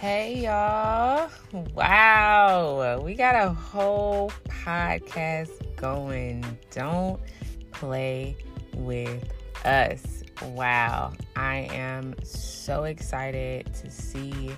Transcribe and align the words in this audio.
Hey, 0.00 0.44
y'all. 0.44 1.28
Wow. 1.74 3.00
We 3.02 3.14
got 3.14 3.34
a 3.34 3.52
whole 3.52 4.30
podcast 4.46 5.50
going. 5.74 6.44
Don't 6.70 7.20
play 7.72 8.36
with 8.74 9.24
us. 9.64 10.22
Wow. 10.40 11.14
I 11.34 11.68
am 11.72 12.14
so 12.22 12.84
excited 12.84 13.74
to 13.74 13.90
see 13.90 14.52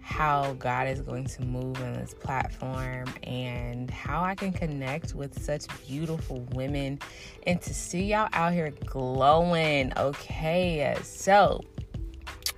how 0.00 0.52
God 0.60 0.86
is 0.86 1.00
going 1.00 1.24
to 1.24 1.42
move 1.42 1.82
on 1.82 1.94
this 1.94 2.14
platform 2.14 3.06
and 3.24 3.90
how 3.90 4.22
I 4.22 4.36
can 4.36 4.52
connect 4.52 5.12
with 5.12 5.42
such 5.42 5.66
beautiful 5.88 6.46
women 6.52 7.00
and 7.48 7.60
to 7.62 7.74
see 7.74 8.04
y'all 8.04 8.28
out 8.32 8.52
here 8.52 8.72
glowing. 8.86 9.92
Okay, 9.96 10.96
so 11.02 11.64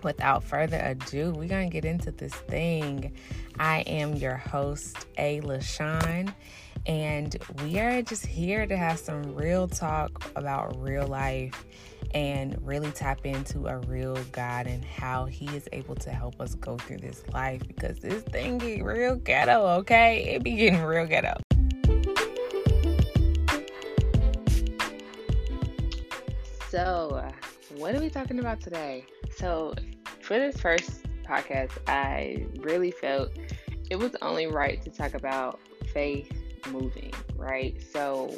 without 0.02 0.45
further 0.45 0.78
ado, 0.78 1.32
we're 1.32 1.48
going 1.48 1.68
to 1.68 1.72
get 1.72 1.84
into 1.84 2.10
this 2.10 2.34
thing. 2.34 3.12
I 3.58 3.80
am 3.80 4.14
your 4.14 4.36
host, 4.36 5.06
A. 5.18 5.41
LaShawn, 5.41 6.32
and 6.86 7.36
we 7.62 7.78
are 7.78 8.02
just 8.02 8.24
here 8.24 8.66
to 8.66 8.77
have 8.77 8.98
some 8.98 9.34
real 9.34 9.68
talk 9.68 10.30
about 10.36 10.80
real 10.80 11.06
life 11.06 11.64
and 12.14 12.56
really 12.66 12.91
tap 12.91 13.24
into 13.24 13.66
a 13.66 13.78
real 13.78 14.16
God 14.32 14.66
and 14.66 14.84
how 14.84 15.27
He 15.27 15.46
is 15.48 15.68
able 15.72 15.94
to 15.96 16.10
help 16.10 16.41
us 16.41 16.55
go 16.55 16.77
through 16.77 16.98
this 16.98 17.22
life 17.32 17.62
because 17.66 17.98
this 17.98 18.22
thing 18.22 18.58
get 18.58 18.82
real 18.82 19.16
ghetto, 19.16 19.66
okay? 19.80 20.34
It 20.34 20.42
be 20.42 20.56
getting 20.56 20.82
real 20.82 21.06
ghetto. 21.06 21.34
So, 26.70 27.28
what 27.77 27.94
are 27.94 28.00
we 28.00 28.10
talking 28.10 28.38
about 28.38 28.60
today? 28.60 29.05
So, 29.40 29.72
for 30.20 30.38
this 30.38 30.60
first 30.60 31.06
podcast, 31.24 31.72
I 31.86 32.46
really 32.58 32.91
felt 32.91 33.30
it 33.88 33.97
was 33.97 34.14
only 34.20 34.47
right 34.47 34.82
to 34.82 34.91
talk 34.91 35.14
about 35.14 35.58
faith 35.94 36.30
moving, 36.70 37.14
right? 37.36 37.74
So, 37.91 38.34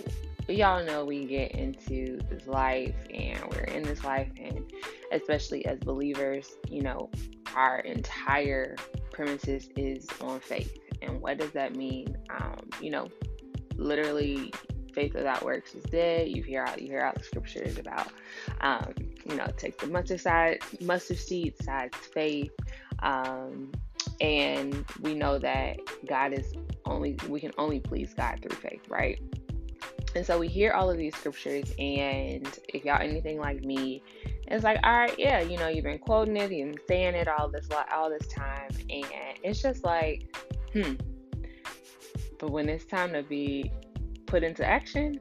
we 0.49 0.63
all 0.63 0.85
know 0.85 1.05
we 1.05 1.25
get 1.25 1.53
into 1.53 2.21
this 2.31 2.47
life 2.47 2.95
and 3.13 3.43
we're 3.51 3.65
in 3.65 3.83
this 3.83 4.05
life, 4.05 4.31
and 4.41 4.73
especially 5.11 5.67
as 5.67 5.81
believers, 5.81 6.53
you 6.71 6.83
know, 6.83 7.11
our 7.57 7.81
entire 7.81 8.77
premises 9.11 9.71
is 9.77 10.07
on 10.21 10.39
faith. 10.39 10.79
And 11.03 11.21
what 11.21 11.37
does 11.37 11.51
that 11.51 11.75
mean? 11.75 12.17
Um, 12.31 12.61
you 12.81 12.91
know, 12.91 13.09
literally, 13.75 14.53
faith 14.93 15.15
without 15.15 15.43
works 15.43 15.75
is 15.75 15.83
dead. 15.85 16.29
You 16.29 16.43
hear 16.43 16.63
out, 16.63 16.81
you 16.81 16.89
hear 16.89 17.01
out 17.01 17.17
the 17.17 17.25
scriptures 17.25 17.79
about, 17.79 18.09
um, 18.61 18.95
you 19.29 19.37
know, 19.37 19.47
take 19.57 19.79
the 19.79 19.87
mustard 19.87 20.21
side, 20.21 20.61
mustard 20.81 21.19
seed 21.19 21.55
size 21.63 21.91
faith, 22.13 22.53
um, 23.01 23.73
and 24.21 24.85
we 25.01 25.15
know 25.15 25.39
that 25.39 25.79
God 26.07 26.33
is 26.33 26.53
only 26.85 27.17
we 27.29 27.41
can 27.41 27.53
only 27.59 27.81
please 27.81 28.15
God 28.15 28.41
through 28.43 28.57
faith, 28.57 28.83
right? 28.89 29.21
And 30.15 30.27
so 30.27 30.39
we 30.39 30.49
hear 30.49 30.73
all 30.73 30.91
of 30.91 30.99
these 30.99 31.17
scriptures, 31.17 31.73
and 31.79 32.47
if 32.69 32.85
y'all 32.85 33.01
anything 33.01 33.39
like 33.39 33.65
me, 33.65 34.03
it's 34.49 34.65
like, 34.65 34.79
all 34.85 34.93
right, 34.93 35.19
yeah, 35.19 35.41
you 35.41 35.57
know, 35.57 35.69
you've 35.69 35.85
been 35.85 35.99
quoting 35.99 36.37
it, 36.37 36.53
you've 36.53 36.73
been 36.73 36.87
saying 36.87 37.15
it 37.15 37.29
all 37.29 37.49
this 37.49 37.69
all 37.93 38.11
this 38.11 38.27
time, 38.27 38.71
and 38.91 39.39
it's 39.43 39.63
just 39.63 39.85
like, 39.85 40.37
hmm. 40.73 40.95
But 42.39 42.51
when 42.51 42.69
it's 42.69 42.85
time 42.85 43.13
to 43.13 43.23
be 43.23 43.71
put 44.27 44.43
into 44.43 44.67
action, 44.67 45.21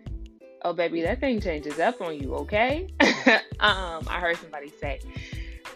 oh 0.64 0.74
baby, 0.74 1.02
that 1.02 1.20
thing 1.20 1.42
changes 1.42 1.80
up 1.80 2.02
on 2.02 2.20
you, 2.20 2.36
okay? 2.36 2.88
um, 3.60 4.06
I 4.08 4.20
heard 4.20 4.38
somebody 4.38 4.72
say, 4.80 5.00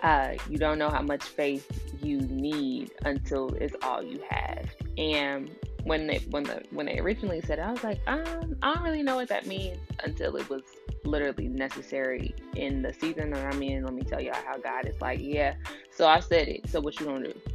uh, 0.03 0.33
you 0.49 0.57
don't 0.57 0.77
know 0.77 0.89
how 0.89 1.01
much 1.01 1.23
faith 1.23 1.67
you 2.01 2.19
need 2.19 2.91
until 3.05 3.53
it's 3.55 3.75
all 3.81 4.03
you 4.03 4.21
have. 4.29 4.69
And 4.97 5.49
when 5.83 6.07
they 6.07 6.17
when 6.29 6.43
the 6.43 6.63
when 6.71 6.87
they 6.87 6.99
originally 6.99 7.41
said 7.41 7.59
it, 7.59 7.61
I 7.61 7.71
was 7.71 7.83
like, 7.83 7.99
um, 8.07 8.55
I 8.61 8.73
don't 8.73 8.83
really 8.83 9.03
know 9.03 9.15
what 9.15 9.29
that 9.29 9.45
means 9.45 9.77
until 10.03 10.35
it 10.35 10.49
was 10.49 10.63
literally 11.03 11.47
necessary 11.47 12.35
in 12.55 12.81
the 12.81 12.93
season 12.93 13.31
that 13.31 13.53
I'm 13.53 13.61
in. 13.61 13.83
Let 13.83 13.93
me 13.93 14.03
tell 14.03 14.19
y'all 14.21 14.35
how 14.45 14.57
God 14.57 14.87
is 14.87 14.99
like, 15.01 15.19
yeah. 15.21 15.55
So 15.91 16.07
I 16.07 16.19
said 16.19 16.47
it. 16.47 16.69
So 16.69 16.81
what 16.81 16.99
you 16.99 17.05
gonna 17.05 17.27
do? 17.27 17.39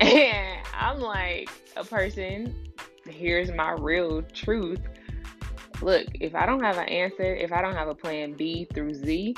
And 0.00 0.66
I'm 0.74 1.00
like 1.00 1.48
a 1.76 1.84
person. 1.84 2.54
Here's 3.06 3.52
my 3.52 3.72
real 3.72 4.22
truth. 4.22 4.80
Look, 5.82 6.06
if 6.20 6.34
I 6.34 6.46
don't 6.46 6.62
have 6.62 6.78
an 6.78 6.88
answer, 6.88 7.34
if 7.34 7.52
I 7.52 7.60
don't 7.60 7.74
have 7.74 7.88
a 7.88 7.94
plan 7.94 8.34
B 8.34 8.66
through 8.72 8.94
Z, 8.94 9.34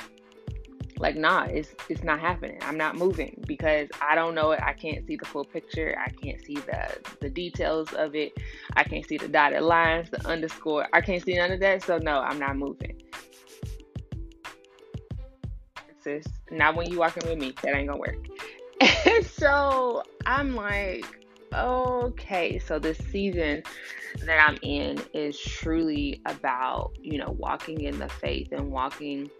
like 0.98 1.16
nah 1.16 1.44
it's 1.44 1.74
it's 1.88 2.02
not 2.02 2.20
happening. 2.20 2.58
I'm 2.62 2.76
not 2.76 2.96
moving 2.96 3.42
because 3.46 3.88
i 4.00 4.14
don't 4.14 4.34
know 4.34 4.52
it. 4.52 4.60
I 4.62 4.72
can't 4.72 5.06
see 5.06 5.16
the 5.16 5.24
full 5.24 5.44
picture. 5.44 5.96
I 5.98 6.10
can't 6.10 6.40
see 6.44 6.54
the 6.54 6.98
the 7.20 7.28
details 7.28 7.92
of 7.94 8.14
it. 8.14 8.32
I 8.76 8.84
can't 8.84 9.06
see 9.06 9.16
the 9.16 9.28
dotted 9.28 9.62
lines 9.62 10.10
the 10.10 10.24
underscore. 10.26 10.86
I 10.92 11.00
can't 11.00 11.22
see 11.22 11.36
none 11.36 11.50
of 11.50 11.60
that. 11.60 11.82
So 11.82 11.98
no 11.98 12.20
i'm 12.20 12.38
not 12.38 12.56
moving. 12.56 13.00
Sis 16.00 16.26
not 16.50 16.76
when 16.76 16.90
you 16.90 16.98
walking 16.98 17.28
with 17.28 17.38
me. 17.38 17.54
That 17.62 17.74
ain't 17.74 17.88
gonna 17.88 17.98
work. 17.98 18.26
And 18.80 19.26
so 19.40 20.02
i'm 20.26 20.54
like 20.54 21.06
okay. 21.52 22.58
So 22.58 22.78
this 22.78 22.98
season 23.10 23.62
that 24.20 24.46
i'm 24.46 24.58
in 24.62 25.00
is 25.12 25.38
truly 25.38 26.20
about 26.26 26.92
you 27.00 27.18
know 27.18 27.34
walking 27.38 27.82
in 27.82 27.98
the 27.98 28.08
faith 28.08 28.52
and 28.52 28.70
walking 28.70 29.30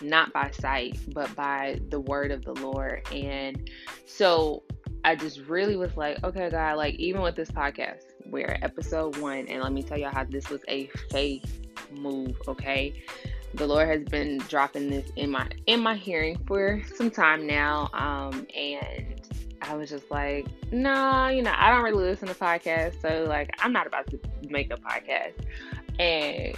not 0.00 0.32
by 0.32 0.50
sight, 0.50 0.98
but 1.14 1.34
by 1.34 1.80
the 1.90 2.00
word 2.00 2.30
of 2.30 2.44
the 2.44 2.54
Lord. 2.54 3.06
And 3.12 3.70
so 4.06 4.62
I 5.04 5.14
just 5.14 5.40
really 5.40 5.76
was 5.76 5.96
like, 5.96 6.22
okay, 6.24 6.50
God, 6.50 6.76
like 6.76 6.94
even 6.94 7.22
with 7.22 7.36
this 7.36 7.50
podcast, 7.50 8.02
we're 8.26 8.58
episode 8.62 9.16
one, 9.18 9.46
and 9.48 9.62
let 9.62 9.72
me 9.72 9.82
tell 9.82 9.98
y'all 9.98 10.12
how 10.12 10.24
this 10.24 10.48
was 10.48 10.62
a 10.68 10.86
faith 11.10 11.60
move, 11.92 12.36
okay? 12.48 13.02
The 13.54 13.66
Lord 13.66 13.88
has 13.88 14.02
been 14.04 14.38
dropping 14.48 14.90
this 14.90 15.10
in 15.16 15.30
my 15.30 15.48
in 15.66 15.80
my 15.80 15.94
hearing 15.94 16.38
for 16.46 16.82
some 16.96 17.10
time 17.10 17.46
now. 17.46 17.88
Um, 17.92 18.46
and 18.56 19.23
I 19.64 19.74
was 19.74 19.90
just 19.90 20.10
like, 20.10 20.46
no, 20.72 20.92
nah, 20.92 21.28
you 21.28 21.42
know, 21.42 21.52
I 21.56 21.70
don't 21.70 21.82
really 21.82 22.04
listen 22.04 22.28
to 22.28 22.34
podcasts, 22.34 23.00
so 23.00 23.24
like 23.28 23.50
I'm 23.58 23.72
not 23.72 23.86
about 23.86 24.06
to 24.08 24.20
make 24.48 24.72
a 24.72 24.76
podcast. 24.76 25.34
And 25.98 26.56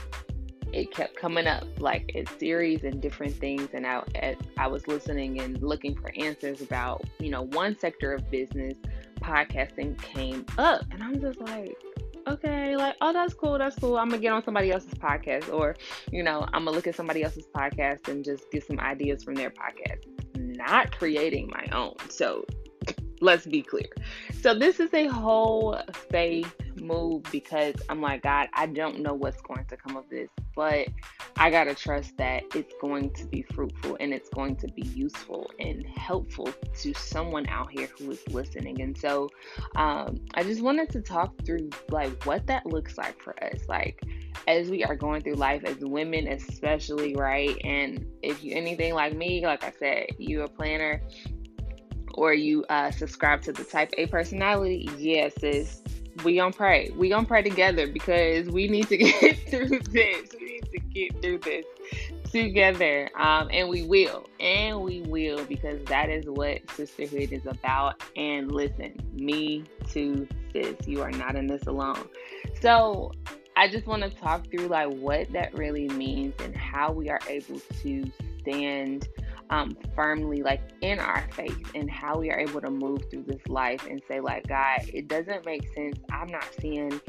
it 0.72 0.90
kept 0.90 1.16
coming 1.16 1.46
up 1.46 1.64
like 1.78 2.10
a 2.14 2.24
series 2.38 2.84
and 2.84 3.00
different 3.00 3.34
things 3.34 3.68
and 3.72 3.86
I, 3.86 4.36
I 4.58 4.66
was 4.66 4.86
listening 4.86 5.40
and 5.40 5.62
looking 5.62 5.94
for 5.94 6.12
answers 6.16 6.60
about 6.60 7.04
you 7.18 7.30
know 7.30 7.42
one 7.42 7.78
sector 7.78 8.12
of 8.12 8.30
business 8.30 8.76
podcasting 9.20 10.00
came 10.02 10.44
up. 10.58 10.82
And 10.90 11.02
i'm 11.02 11.20
just 11.20 11.40
like 11.40 11.76
okay 12.26 12.76
like 12.76 12.96
oh 13.00 13.12
that's 13.12 13.34
cool 13.34 13.58
that's 13.58 13.76
cool. 13.76 13.96
I'm 13.96 14.08
gonna 14.08 14.20
get 14.20 14.32
on 14.32 14.44
somebody 14.44 14.70
else's 14.70 14.94
podcast 14.94 15.52
or 15.52 15.76
you 16.10 16.22
know 16.22 16.40
i'm 16.52 16.64
gonna 16.64 16.72
look 16.72 16.86
at 16.86 16.94
somebody 16.94 17.22
else's 17.22 17.46
podcast 17.46 18.08
and 18.08 18.24
just 18.24 18.50
get 18.50 18.66
some 18.66 18.80
ideas 18.80 19.22
from 19.22 19.34
their 19.34 19.50
podcast. 19.50 20.04
Not 20.36 20.96
creating 20.96 21.50
my 21.52 21.66
own. 21.76 21.94
So 22.08 22.44
let's 23.20 23.46
be 23.46 23.62
clear 23.62 23.88
so 24.40 24.54
this 24.54 24.80
is 24.80 24.92
a 24.94 25.06
whole 25.06 25.80
faith 26.10 26.54
move 26.80 27.22
because 27.32 27.74
I'm 27.88 28.00
like, 28.00 28.22
God, 28.22 28.48
I 28.54 28.66
don't 28.66 29.00
know 29.00 29.14
what's 29.14 29.40
going 29.42 29.64
to 29.66 29.76
come 29.76 29.96
of 29.96 30.08
this, 30.08 30.28
but 30.54 30.88
I 31.36 31.50
got 31.50 31.64
to 31.64 31.74
trust 31.74 32.16
that 32.18 32.44
it's 32.54 32.72
going 32.80 33.10
to 33.14 33.24
be 33.26 33.42
fruitful 33.42 33.96
and 34.00 34.12
it's 34.12 34.28
going 34.30 34.56
to 34.56 34.68
be 34.68 34.82
useful 34.82 35.50
and 35.58 35.86
helpful 35.86 36.52
to 36.80 36.94
someone 36.94 37.46
out 37.48 37.70
here 37.70 37.88
who 37.98 38.10
is 38.10 38.26
listening. 38.28 38.80
And 38.80 38.96
so 38.96 39.30
um, 39.74 40.20
I 40.34 40.42
just 40.42 40.62
wanted 40.62 40.90
to 40.90 41.00
talk 41.00 41.32
through 41.44 41.70
like 41.90 42.24
what 42.24 42.46
that 42.46 42.66
looks 42.66 42.96
like 42.98 43.20
for 43.22 43.34
us. 43.44 43.60
Like, 43.68 44.02
as 44.46 44.70
we 44.70 44.84
are 44.84 44.94
going 44.94 45.22
through 45.22 45.34
life 45.34 45.64
as 45.64 45.78
women, 45.78 46.28
especially, 46.28 47.16
right? 47.16 47.56
And 47.64 48.06
if 48.22 48.44
you 48.44 48.54
anything 48.54 48.94
like 48.94 49.14
me, 49.14 49.44
like 49.44 49.64
I 49.64 49.72
said, 49.78 50.06
you 50.18 50.42
a 50.42 50.48
planner 50.48 51.02
or 52.16 52.34
you 52.34 52.64
uh, 52.64 52.90
subscribe 52.90 53.42
to 53.42 53.52
the 53.52 53.64
type 53.64 53.90
A 53.98 54.06
personality, 54.06 54.88
yes, 54.98 55.34
sis, 55.38 55.82
we 56.24 56.36
gonna 56.36 56.52
pray. 56.52 56.90
We 56.96 57.08
gonna 57.08 57.26
pray 57.26 57.42
together 57.42 57.86
because 57.86 58.48
we 58.48 58.68
need 58.68 58.88
to 58.88 58.96
get 58.96 59.48
through 59.50 59.80
this. 59.80 60.34
We 60.38 60.46
need 60.46 60.70
to 60.72 60.78
get 60.78 61.22
through 61.22 61.38
this 61.38 61.66
together. 62.30 63.10
Um, 63.16 63.48
and 63.52 63.68
we 63.68 63.82
will. 63.82 64.28
And 64.40 64.80
we 64.80 65.02
will 65.02 65.44
because 65.44 65.82
that 65.84 66.08
is 66.08 66.26
what 66.26 66.68
sisterhood 66.70 67.32
is 67.32 67.46
about. 67.46 68.02
And 68.16 68.50
listen, 68.50 68.98
me 69.12 69.64
too, 69.88 70.26
sis. 70.52 70.74
You 70.86 71.02
are 71.02 71.12
not 71.12 71.36
in 71.36 71.46
this 71.46 71.66
alone. 71.66 72.08
So 72.60 73.12
I 73.56 73.68
just 73.68 73.86
want 73.86 74.02
to 74.02 74.10
talk 74.10 74.50
through 74.50 74.68
like 74.68 74.88
what 74.88 75.32
that 75.32 75.54
really 75.54 75.88
means 75.88 76.34
and 76.40 76.56
how 76.56 76.92
we 76.92 77.08
are 77.10 77.20
able 77.28 77.60
to 77.82 78.10
stand 78.40 79.08
um, 79.50 79.76
firmly 79.94 80.42
like 80.42 80.60
in 80.80 80.98
our 80.98 81.26
faith 81.32 81.70
and 81.74 81.90
how 81.90 82.18
we 82.18 82.30
are 82.30 82.38
able 82.38 82.60
to 82.60 82.70
move 82.70 83.02
through 83.10 83.24
this 83.24 83.46
life 83.48 83.86
and 83.88 84.02
say 84.08 84.20
like 84.20 84.46
god 84.48 84.80
it 84.88 85.08
doesn't 85.08 85.44
make 85.46 85.72
sense. 85.74 85.98
I'm 86.10 86.28
not 86.28 86.48
seeing 86.60 87.00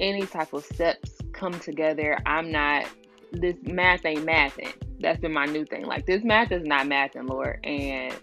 any 0.00 0.26
type 0.26 0.52
of 0.52 0.64
steps 0.64 1.12
come 1.32 1.58
together. 1.60 2.18
I'm 2.26 2.50
not 2.50 2.86
this 3.32 3.56
math 3.62 4.04
ain't 4.04 4.26
mathing 4.26 4.72
that's 5.00 5.20
been 5.20 5.32
my 5.32 5.44
new 5.44 5.64
thing. 5.64 5.84
Like 5.84 6.06
this 6.06 6.24
math 6.24 6.52
is 6.52 6.64
not 6.64 6.86
mathing 6.86 7.28
lord 7.28 7.60
and 7.64 8.14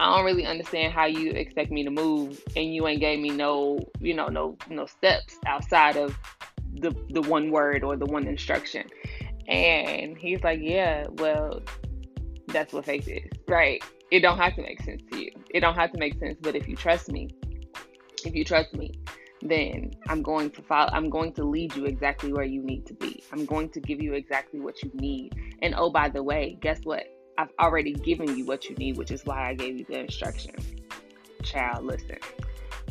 I 0.00 0.14
don't 0.14 0.24
really 0.24 0.46
understand 0.46 0.92
how 0.92 1.06
you 1.06 1.30
expect 1.30 1.72
me 1.72 1.82
to 1.82 1.90
move 1.90 2.40
and 2.54 2.72
you 2.72 2.86
ain't 2.86 3.00
gave 3.00 3.18
me 3.18 3.30
no, 3.30 3.80
you 4.00 4.14
know, 4.14 4.26
no 4.28 4.56
no 4.68 4.86
steps 4.86 5.38
outside 5.46 5.96
of 5.96 6.16
the 6.74 6.94
the 7.10 7.22
one 7.22 7.50
word 7.50 7.82
or 7.82 7.96
the 7.96 8.06
one 8.06 8.26
instruction. 8.26 8.86
And 9.48 10.16
he's 10.16 10.42
like, 10.44 10.60
Yeah, 10.62 11.06
well, 11.10 11.62
that's 12.52 12.72
what 12.72 12.84
faith 12.84 13.08
is. 13.08 13.30
Right. 13.46 13.82
It 14.10 14.20
don't 14.20 14.38
have 14.38 14.54
to 14.56 14.62
make 14.62 14.82
sense 14.82 15.02
to 15.12 15.18
you. 15.18 15.30
It 15.50 15.60
don't 15.60 15.74
have 15.74 15.92
to 15.92 15.98
make 15.98 16.18
sense, 16.18 16.36
but 16.40 16.56
if 16.56 16.68
you 16.68 16.76
trust 16.76 17.10
me, 17.10 17.28
if 18.24 18.34
you 18.34 18.44
trust 18.44 18.74
me, 18.74 18.92
then 19.42 19.92
I'm 20.08 20.22
going 20.22 20.50
to 20.50 20.62
follow 20.62 20.90
I'm 20.92 21.10
going 21.10 21.32
to 21.34 21.44
lead 21.44 21.76
you 21.76 21.84
exactly 21.84 22.32
where 22.32 22.44
you 22.44 22.62
need 22.62 22.86
to 22.86 22.94
be. 22.94 23.22
I'm 23.32 23.44
going 23.44 23.68
to 23.70 23.80
give 23.80 24.00
you 24.00 24.14
exactly 24.14 24.60
what 24.60 24.82
you 24.82 24.90
need. 24.94 25.34
And 25.62 25.74
oh 25.76 25.90
by 25.90 26.08
the 26.08 26.22
way, 26.22 26.58
guess 26.60 26.80
what? 26.84 27.04
I've 27.36 27.52
already 27.60 27.92
given 27.92 28.36
you 28.36 28.44
what 28.46 28.68
you 28.68 28.74
need, 28.76 28.96
which 28.96 29.12
is 29.12 29.24
why 29.24 29.48
I 29.48 29.54
gave 29.54 29.78
you 29.78 29.84
the 29.88 30.00
instruction. 30.00 30.54
Child, 31.44 31.84
listen. 31.84 32.18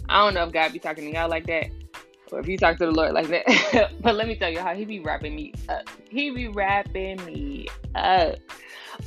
I 0.08 0.24
don't 0.24 0.34
know 0.34 0.46
if 0.46 0.54
God 0.54 0.72
be 0.72 0.80
talking 0.80 1.04
to 1.12 1.18
y'all 1.18 1.30
like 1.30 1.48
that 1.48 1.70
or 2.32 2.40
if 2.40 2.48
you 2.48 2.58
talk 2.58 2.78
to 2.78 2.86
the 2.86 2.92
Lord 2.92 3.14
like 3.14 3.28
that. 3.28 3.92
but 4.02 4.16
let 4.16 4.28
me 4.28 4.36
tell 4.36 4.50
you 4.50 4.60
how 4.60 4.74
he 4.74 4.86
be 4.86 5.00
wrapping 5.00 5.36
me 5.36 5.54
up. 5.70 5.90
He 6.10 6.30
be 6.32 6.48
wrapping 6.48 7.24
me 7.26 7.68
up. 7.96 8.36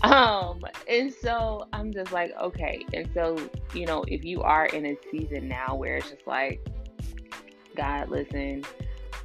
Um, 0.03 0.65
and 0.89 1.13
so 1.13 1.69
I'm 1.73 1.93
just 1.93 2.13
like, 2.13 2.33
okay. 2.41 2.85
And 2.95 3.09
so, 3.15 3.37
you 3.75 3.87
know, 3.87 4.05
if 4.09 4.25
you 4.25 4.43
are 4.43 4.67
in 4.67 4.87
a 4.87 4.97
season 5.11 5.49
now 5.49 5.75
where 5.75 5.97
it's 5.97 6.11
just 6.11 6.27
like, 6.27 6.67
God, 7.77 8.09
listen, 8.09 8.65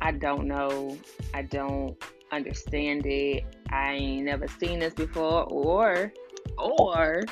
I 0.02 0.12
don't 0.12 0.48
know. 0.48 0.98
I 1.34 1.44
don't 1.44 1.98
understand 2.32 3.06
it. 3.06 3.44
I 3.72 3.94
ain't 3.94 4.26
never 4.26 4.48
seen 4.48 4.80
this 4.80 4.94
before. 4.94 5.44
Or, 5.44 6.12
or 6.58 7.24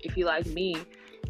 if 0.00 0.16
you 0.16 0.26
like 0.26 0.46
me, 0.46 0.76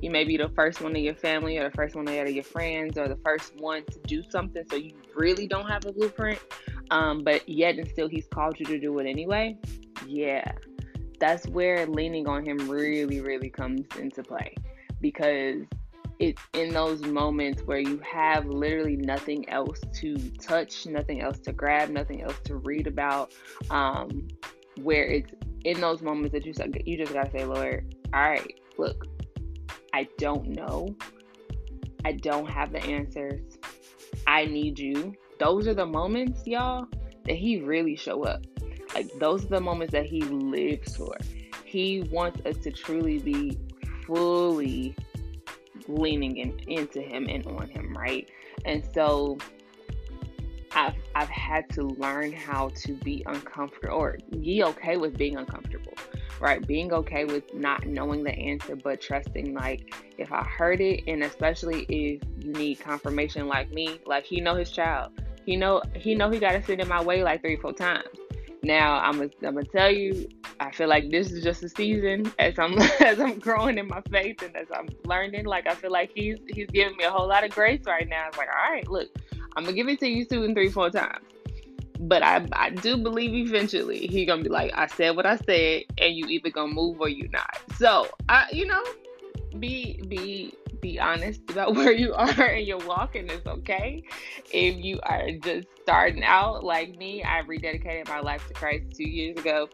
you 0.01 0.11
may 0.11 0.25
be 0.25 0.37
the 0.37 0.49
first 0.51 0.81
one 0.81 0.97
in 0.97 1.05
your 1.05 1.15
family 1.15 1.59
or 1.59 1.69
the 1.69 1.77
first 1.77 1.95
one 1.95 2.09
out 2.09 2.27
of 2.27 2.33
your 2.33 2.45
friends 2.45 2.97
or 2.97 3.09
the 3.09 3.19
first 3.25 3.55
one 3.59 3.85
to 3.87 3.99
do 4.01 4.23
something 4.31 4.65
so 4.71 4.77
you 4.77 4.93
really 5.15 5.47
don't 5.47 5.69
have 5.69 5.85
a 5.85 5.93
blueprint 5.93 6.39
um, 6.91 7.23
but 7.23 7.47
yet 7.49 7.77
and 7.77 7.89
still 7.89 8.09
he's 8.09 8.27
called 8.29 8.59
you 8.59 8.65
to 8.67 8.79
do 8.79 8.99
it 8.99 9.07
anyway 9.07 9.57
yeah 10.07 10.53
that's 11.21 11.47
where 11.49 11.87
leaning 11.87 12.27
on 12.27 12.45
him 12.45 12.69
really 12.69 13.21
really 13.21 13.51
comes 13.51 13.87
into 13.99 14.23
play 14.23 14.55
because 15.01 15.63
it's 16.19 16.43
in 16.53 16.75
those 16.75 17.03
moments 17.03 17.63
where 17.63 17.79
you 17.79 17.99
have 17.99 18.45
literally 18.47 18.97
nothing 18.97 19.49
else 19.49 19.81
to 19.95 20.17
touch, 20.33 20.85
nothing 20.85 21.23
else 21.23 21.39
to 21.39 21.53
grab, 21.53 21.89
nothing 21.89 22.21
else 22.21 22.39
to 22.45 22.57
read 22.57 22.87
about. 22.87 23.33
Um, 23.71 24.29
where 24.83 25.05
it's 25.05 25.33
in 25.65 25.81
those 25.81 26.03
moments 26.03 26.33
that 26.33 26.47
you 26.47 26.53
you 26.85 26.97
just 26.99 27.13
gotta 27.13 27.31
say, 27.31 27.45
Lord, 27.45 27.95
all 28.13 28.21
right, 28.21 28.55
look, 28.79 29.07
I 29.93 30.09
don't 30.19 30.49
know, 30.49 30.95
I 32.05 32.13
don't 32.13 32.51
have 32.51 32.73
the 32.73 32.83
answers, 32.85 33.59
I 34.27 34.47
need 34.47 34.79
you. 34.79 35.15
Those 35.39 35.67
are 35.67 35.75
the 35.75 35.87
moments, 35.87 36.47
y'all, 36.47 36.87
that 37.25 37.37
He 37.37 37.61
really 37.61 37.97
show 37.97 38.25
up. 38.25 38.45
Like 38.95 39.13
those 39.19 39.45
are 39.45 39.49
the 39.49 39.61
moments 39.61 39.93
that 39.93 40.07
He 40.07 40.23
lives 40.23 40.97
for. 40.97 41.17
He 41.65 42.03
wants 42.11 42.45
us 42.47 42.57
to 42.59 42.73
truly 42.73 43.19
be 43.19 43.59
fully 44.07 44.95
leaning 45.89 46.37
in, 46.37 46.59
into 46.67 47.01
him 47.01 47.29
and 47.29 47.47
on 47.47 47.69
him, 47.69 47.97
right? 47.97 48.29
And 48.65 48.85
so 48.95 49.39
I've 50.73 50.95
I've 51.15 51.29
had 51.29 51.69
to 51.71 51.83
learn 51.83 52.33
how 52.33 52.69
to 52.69 52.95
be 52.95 53.23
uncomfortable 53.27 53.97
or 53.97 54.19
be 54.31 54.63
okay 54.63 54.97
with 54.97 55.17
being 55.17 55.37
uncomfortable, 55.37 55.95
right? 56.41 56.65
Being 56.65 56.93
okay 56.93 57.25
with 57.25 57.53
not 57.55 57.87
knowing 57.87 58.23
the 58.23 58.33
answer, 58.33 58.77
but 58.77 59.01
trusting 59.01 59.55
like 59.55 59.95
if 60.17 60.33
I 60.33 60.45
heard 60.45 60.81
it, 60.81 61.05
and 61.07 61.25
especially 61.25 61.83
if 61.89 62.23
you 62.45 62.53
need 62.53 62.81
confirmation 62.81 63.49
like 63.49 63.73
me, 63.73 64.01
like 64.07 64.25
he 64.25 64.41
know 64.41 64.55
his 64.55 64.71
child, 64.71 65.13
he 65.45 65.57
know 65.57 65.83
he 65.95 66.15
know 66.15 66.31
he 66.31 66.39
got 66.39 66.53
to 66.53 66.63
sit 66.63 66.81
in 66.81 66.89
my 66.89 67.03
way 67.03 67.25
like 67.25 67.41
three 67.41 67.57
four 67.57 67.73
times. 67.73 68.20
Now 68.63 68.99
I'm 68.99 69.15
gonna 69.15 69.31
I'm 69.43 69.55
gonna 69.55 69.65
tell 69.65 69.91
you, 69.91 70.29
I 70.59 70.71
feel 70.71 70.89
like 70.89 71.11
this 71.11 71.33
is 71.33 71.43
just 71.43 71.63
a 71.63 71.69
season 71.69 72.33
as 72.39 72.59
I'm 72.59 72.79
as 73.01 73.19
I'm 73.19 73.39
growing 73.39 73.79
in 73.79 73.89
my 73.89 74.03
faith 74.11 74.43
and 74.43 74.55
as 74.57 74.67
I'm 74.75 74.89
learning. 75.05 75.47
Like 75.47 75.67
I 75.67 75.75
feel 75.75 75.91
like 75.91 76.11
he's 76.15 76.39
he's 76.49 76.69
giving 76.69 76.97
me 76.97 77.05
a 77.05 77.11
whole 77.11 77.29
lot 77.29 77.45
of 77.45 77.51
grace 77.51 77.83
right 77.87 78.09
now. 78.09 78.29
It's 78.29 78.37
like, 78.37 78.49
all 78.49 78.73
right, 78.73 78.87
look, 78.89 79.09
I'm 79.57 79.65
gonna 79.65 79.77
give 79.77 79.89
it 79.89 79.99
to 80.01 80.09
you 80.09 80.25
two 80.25 80.45
and 80.45 80.55
three, 80.55 80.69
four 80.69 80.91
times. 80.91 81.25
But 82.01 82.23
I 82.23 82.47
I 82.53 82.71
do 82.71 82.99
believe 82.99 83.35
eventually 83.35 84.07
he 84.07 84.27
gonna 84.27 84.43
be 84.43 84.51
like, 84.51 84.73
I 84.75 84.87
said 84.89 85.17
what 85.17 85.25
I 85.25 85.37
said, 85.37 85.85
and 85.99 86.15
you 86.15 86.27
either 86.27 86.51
gonna 86.51 86.73
move 86.73 87.01
or 87.01 87.09
you 87.09 87.29
not. 87.29 87.59
So 87.77 88.09
I 88.29 88.47
you 88.53 88.67
know, 88.67 88.83
be 89.59 90.03
be 90.07 90.53
be 90.81 90.99
honest 90.99 91.43
about 91.51 91.75
where 91.77 91.93
you 91.93 92.15
are 92.15 92.47
in 92.47 92.67
your 92.67 92.79
walk, 92.87 93.15
and 93.15 93.31
it's 93.31 93.47
okay. 93.47 94.03
If 94.53 94.77
you 94.77 95.01
are 95.03 95.31
just 95.33 95.69
starting 95.83 96.25
out 96.25 96.65
like 96.65 96.97
me, 96.97 97.23
I 97.23 97.43
rededicated 97.43 98.09
my 98.09 98.21
life 98.21 98.47
to 98.49 98.55
Christ 98.55 98.97
two 98.97 99.09
years 99.09 99.39
ago. 99.39 99.69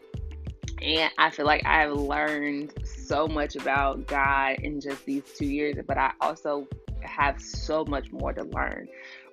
And 0.81 1.11
I 1.17 1.31
feel 1.31 1.45
like 1.45 1.65
I've 1.65 1.93
learned 1.93 2.73
so 2.85 3.27
much 3.27 3.55
about 3.55 4.05
God 4.05 4.57
in 4.59 4.79
just 4.79 5.05
these 5.05 5.23
two 5.35 5.47
years, 5.47 5.75
but 5.87 5.97
I 5.97 6.11
also 6.21 6.67
have 7.01 7.41
so 7.41 7.83
much 7.85 8.11
more 8.11 8.31
to 8.31 8.43
learn, 8.43 8.87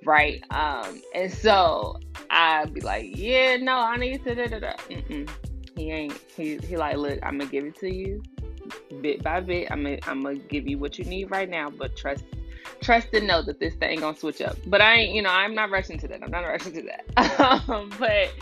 right? 0.06 0.42
Um, 0.50 1.02
and 1.14 1.30
so 1.30 2.00
I'd 2.30 2.72
be 2.72 2.80
like, 2.80 3.16
yeah, 3.16 3.56
no, 3.56 3.74
I 3.74 3.96
need 3.96 4.24
to 4.24 4.34
da 4.34 4.46
da 4.46 4.58
da. 4.58 4.72
He 5.76 5.90
ain't. 5.90 6.18
He 6.36 6.56
he 6.58 6.76
like, 6.76 6.96
look, 6.96 7.18
I'm 7.22 7.36
gonna 7.36 7.50
give 7.50 7.64
it 7.64 7.76
to 7.80 7.92
you 7.92 8.22
bit 9.00 9.22
by 9.22 9.40
bit. 9.40 9.70
I'm 9.70 9.82
gonna 9.82 9.98
I'm 10.06 10.46
give 10.48 10.66
you 10.66 10.78
what 10.78 10.98
you 10.98 11.04
need 11.04 11.30
right 11.30 11.48
now, 11.48 11.70
but 11.70 11.96
trust 11.96 12.24
trust 12.80 13.08
and 13.12 13.26
know 13.26 13.42
that 13.42 13.60
this 13.60 13.74
thing 13.74 14.00
gonna 14.00 14.16
switch 14.16 14.40
up. 14.40 14.56
But 14.66 14.80
I 14.80 14.94
ain't, 14.96 15.14
you 15.14 15.22
know, 15.22 15.30
I'm 15.30 15.54
not 15.54 15.70
rushing 15.70 15.98
to 15.98 16.08
that. 16.08 16.22
I'm 16.22 16.30
not 16.30 16.40
rushing 16.44 16.72
to 16.72 16.82
that. 16.82 17.68
um, 17.68 17.92
but 17.98 18.32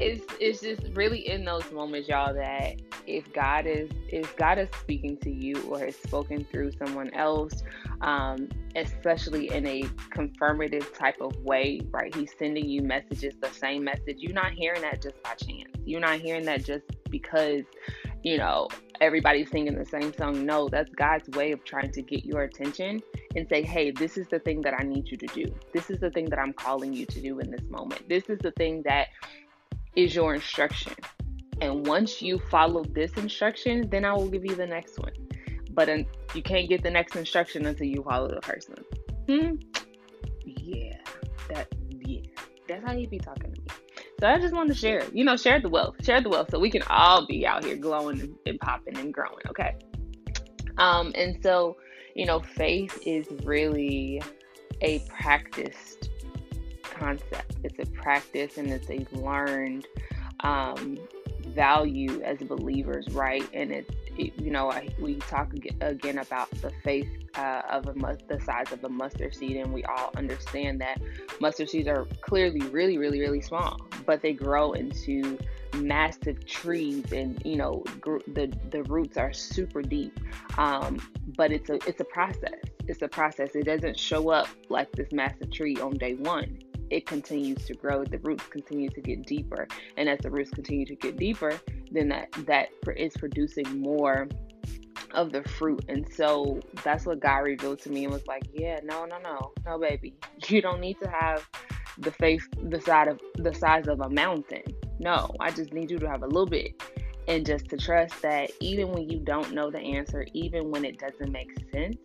it's 0.00 0.24
it's 0.40 0.60
just 0.60 0.82
really 0.94 1.28
in 1.28 1.44
those 1.44 1.70
moments, 1.70 2.08
y'all, 2.08 2.32
that 2.34 2.76
if 3.06 3.30
God 3.32 3.66
is 3.66 3.90
if 4.08 4.34
God 4.36 4.58
is 4.58 4.68
speaking 4.80 5.16
to 5.18 5.30
you 5.30 5.60
or 5.62 5.80
has 5.80 5.96
spoken 5.96 6.44
through 6.50 6.72
someone 6.72 7.12
else, 7.14 7.62
um, 8.00 8.48
especially 8.76 9.52
in 9.52 9.66
a 9.66 9.84
confirmative 10.10 10.96
type 10.96 11.20
of 11.20 11.36
way, 11.42 11.80
right? 11.90 12.14
He's 12.14 12.32
sending 12.38 12.66
you 12.68 12.82
messages, 12.82 13.34
the 13.40 13.50
same 13.52 13.84
message. 13.84 14.16
You're 14.18 14.32
not 14.32 14.52
hearing 14.52 14.82
that 14.82 15.02
just 15.02 15.22
by 15.22 15.34
chance. 15.34 15.76
You're 15.84 16.00
not 16.00 16.18
hearing 16.20 16.46
that 16.46 16.64
just 16.64 16.84
because 17.10 17.64
you 18.22 18.38
know, 18.38 18.68
everybody's 19.00 19.50
singing 19.50 19.76
the 19.76 19.84
same 19.84 20.12
song. 20.14 20.44
No, 20.44 20.68
that's 20.68 20.90
God's 20.94 21.28
way 21.30 21.52
of 21.52 21.64
trying 21.64 21.90
to 21.92 22.02
get 22.02 22.24
your 22.24 22.42
attention 22.42 23.02
and 23.34 23.48
say, 23.48 23.62
hey, 23.62 23.90
this 23.90 24.16
is 24.16 24.28
the 24.28 24.38
thing 24.38 24.60
that 24.62 24.74
I 24.78 24.82
need 24.82 25.10
you 25.10 25.16
to 25.16 25.26
do. 25.28 25.46
This 25.72 25.90
is 25.90 26.00
the 26.00 26.10
thing 26.10 26.26
that 26.26 26.38
I'm 26.38 26.52
calling 26.52 26.92
you 26.92 27.06
to 27.06 27.20
do 27.20 27.38
in 27.38 27.50
this 27.50 27.68
moment. 27.68 28.08
This 28.08 28.24
is 28.28 28.38
the 28.40 28.52
thing 28.52 28.82
that 28.84 29.08
is 29.96 30.14
your 30.14 30.34
instruction. 30.34 30.94
And 31.60 31.86
once 31.86 32.22
you 32.22 32.38
follow 32.50 32.84
this 32.84 33.12
instruction, 33.14 33.88
then 33.90 34.04
I 34.04 34.12
will 34.12 34.28
give 34.28 34.44
you 34.44 34.54
the 34.54 34.66
next 34.66 34.98
one. 34.98 35.12
But 35.72 35.88
um, 35.88 36.06
you 36.34 36.42
can't 36.42 36.68
get 36.68 36.82
the 36.82 36.90
next 36.90 37.16
instruction 37.16 37.66
until 37.66 37.86
you 37.86 38.02
follow 38.02 38.28
the 38.28 38.42
first 38.42 38.70
one. 38.70 38.84
Hmm? 39.28 39.54
Yeah. 40.44 40.96
That, 41.48 41.68
yeah. 42.00 42.22
That's 42.68 42.84
how 42.84 42.92
you 42.92 43.08
be 43.08 43.18
talking 43.18 43.54
to 43.54 43.60
me. 43.60 43.66
So 44.20 44.26
I 44.26 44.38
just 44.38 44.54
wanted 44.54 44.74
to 44.74 44.78
share, 44.78 45.02
you 45.14 45.24
know, 45.24 45.36
share 45.36 45.60
the 45.60 45.70
wealth, 45.70 46.04
share 46.04 46.20
the 46.20 46.28
wealth 46.28 46.48
so 46.50 46.58
we 46.58 46.70
can 46.70 46.82
all 46.90 47.26
be 47.26 47.46
out 47.46 47.64
here 47.64 47.76
glowing 47.76 48.36
and, 48.44 48.60
popping 48.60 48.98
and 48.98 49.14
growing. 49.14 49.40
Okay. 49.48 49.76
Um, 50.76 51.12
and 51.14 51.38
so, 51.42 51.78
you 52.14 52.26
know, 52.26 52.40
faith 52.40 52.98
is 53.06 53.26
really 53.44 54.22
a 54.82 54.98
practiced 55.08 56.10
concept. 56.82 57.56
It's 57.64 57.78
a 57.78 57.90
practice 57.92 58.58
and 58.58 58.70
it's 58.70 58.90
a 58.90 59.06
learned 59.16 59.86
um, 60.40 60.98
value 61.48 62.20
as 62.22 62.38
believers, 62.38 63.08
right? 63.12 63.48
And 63.54 63.72
it's, 63.72 63.90
it, 64.20 64.40
you 64.40 64.50
know, 64.50 64.70
I, 64.70 64.88
we 64.98 65.16
talk 65.16 65.52
again 65.80 66.18
about 66.18 66.50
the 66.62 66.70
faith 66.82 67.08
uh, 67.36 67.62
of 67.70 67.86
a 67.88 68.18
the 68.28 68.40
size 68.40 68.72
of 68.72 68.84
a 68.84 68.88
mustard 68.88 69.34
seed, 69.34 69.56
and 69.56 69.72
we 69.72 69.84
all 69.84 70.10
understand 70.16 70.80
that 70.80 71.00
mustard 71.40 71.70
seeds 71.70 71.88
are 71.88 72.06
clearly 72.20 72.60
really, 72.68 72.98
really, 72.98 73.20
really 73.20 73.40
small, 73.40 73.80
but 74.06 74.22
they 74.22 74.32
grow 74.32 74.72
into 74.72 75.38
massive 75.76 76.44
trees, 76.46 77.12
and 77.12 77.40
you 77.44 77.56
know 77.56 77.84
gr- 78.00 78.18
the 78.28 78.52
the 78.70 78.82
roots 78.84 79.16
are 79.16 79.32
super 79.32 79.82
deep. 79.82 80.18
Um, 80.58 80.98
but 81.36 81.52
it's 81.52 81.70
a 81.70 81.74
it's 81.86 82.00
a 82.00 82.04
process. 82.04 82.60
It's 82.86 83.02
a 83.02 83.08
process. 83.08 83.54
It 83.54 83.64
doesn't 83.64 83.98
show 83.98 84.30
up 84.30 84.48
like 84.68 84.90
this 84.92 85.12
massive 85.12 85.50
tree 85.50 85.76
on 85.76 85.92
day 85.96 86.14
one. 86.14 86.58
It 86.90 87.06
continues 87.06 87.64
to 87.66 87.74
grow. 87.74 88.04
The 88.04 88.18
roots 88.18 88.44
continue 88.50 88.90
to 88.90 89.00
get 89.00 89.24
deeper, 89.24 89.68
and 89.96 90.08
as 90.08 90.18
the 90.18 90.30
roots 90.30 90.50
continue 90.50 90.86
to 90.86 90.96
get 90.96 91.16
deeper, 91.16 91.60
then 91.90 92.08
that 92.08 92.32
that 92.46 92.68
is 92.96 93.14
producing 93.16 93.80
more 93.80 94.28
of 95.12 95.32
the 95.32 95.42
fruit. 95.42 95.84
And 95.88 96.06
so 96.12 96.60
that's 96.84 97.04
what 97.04 97.20
God 97.20 97.38
revealed 97.38 97.80
to 97.80 97.90
me 97.90 98.04
and 98.04 98.12
was 98.12 98.26
like, 98.26 98.44
yeah, 98.52 98.78
no, 98.84 99.04
no, 99.06 99.18
no, 99.18 99.52
no, 99.66 99.78
baby. 99.78 100.14
You 100.48 100.62
don't 100.62 100.80
need 100.80 100.98
to 101.00 101.10
have 101.10 101.48
the 101.98 102.12
faith 102.12 102.46
the 102.62 102.80
size 102.80 103.08
of 103.08 103.20
the 103.36 103.52
size 103.52 103.88
of 103.88 104.00
a 104.00 104.08
mountain. 104.08 104.62
No, 104.98 105.30
I 105.40 105.50
just 105.50 105.72
need 105.72 105.90
you 105.90 105.98
to 105.98 106.08
have 106.08 106.22
a 106.22 106.26
little 106.26 106.46
bit. 106.46 106.80
and 107.28 107.44
just 107.46 107.68
to 107.68 107.76
trust 107.76 108.22
that 108.22 108.50
even 108.60 108.90
when 108.92 109.08
you 109.08 109.18
don't 109.20 109.52
know 109.52 109.70
the 109.70 109.78
answer, 109.78 110.26
even 110.32 110.70
when 110.70 110.84
it 110.84 110.98
doesn't 110.98 111.30
make 111.30 111.50
sense, 111.72 111.96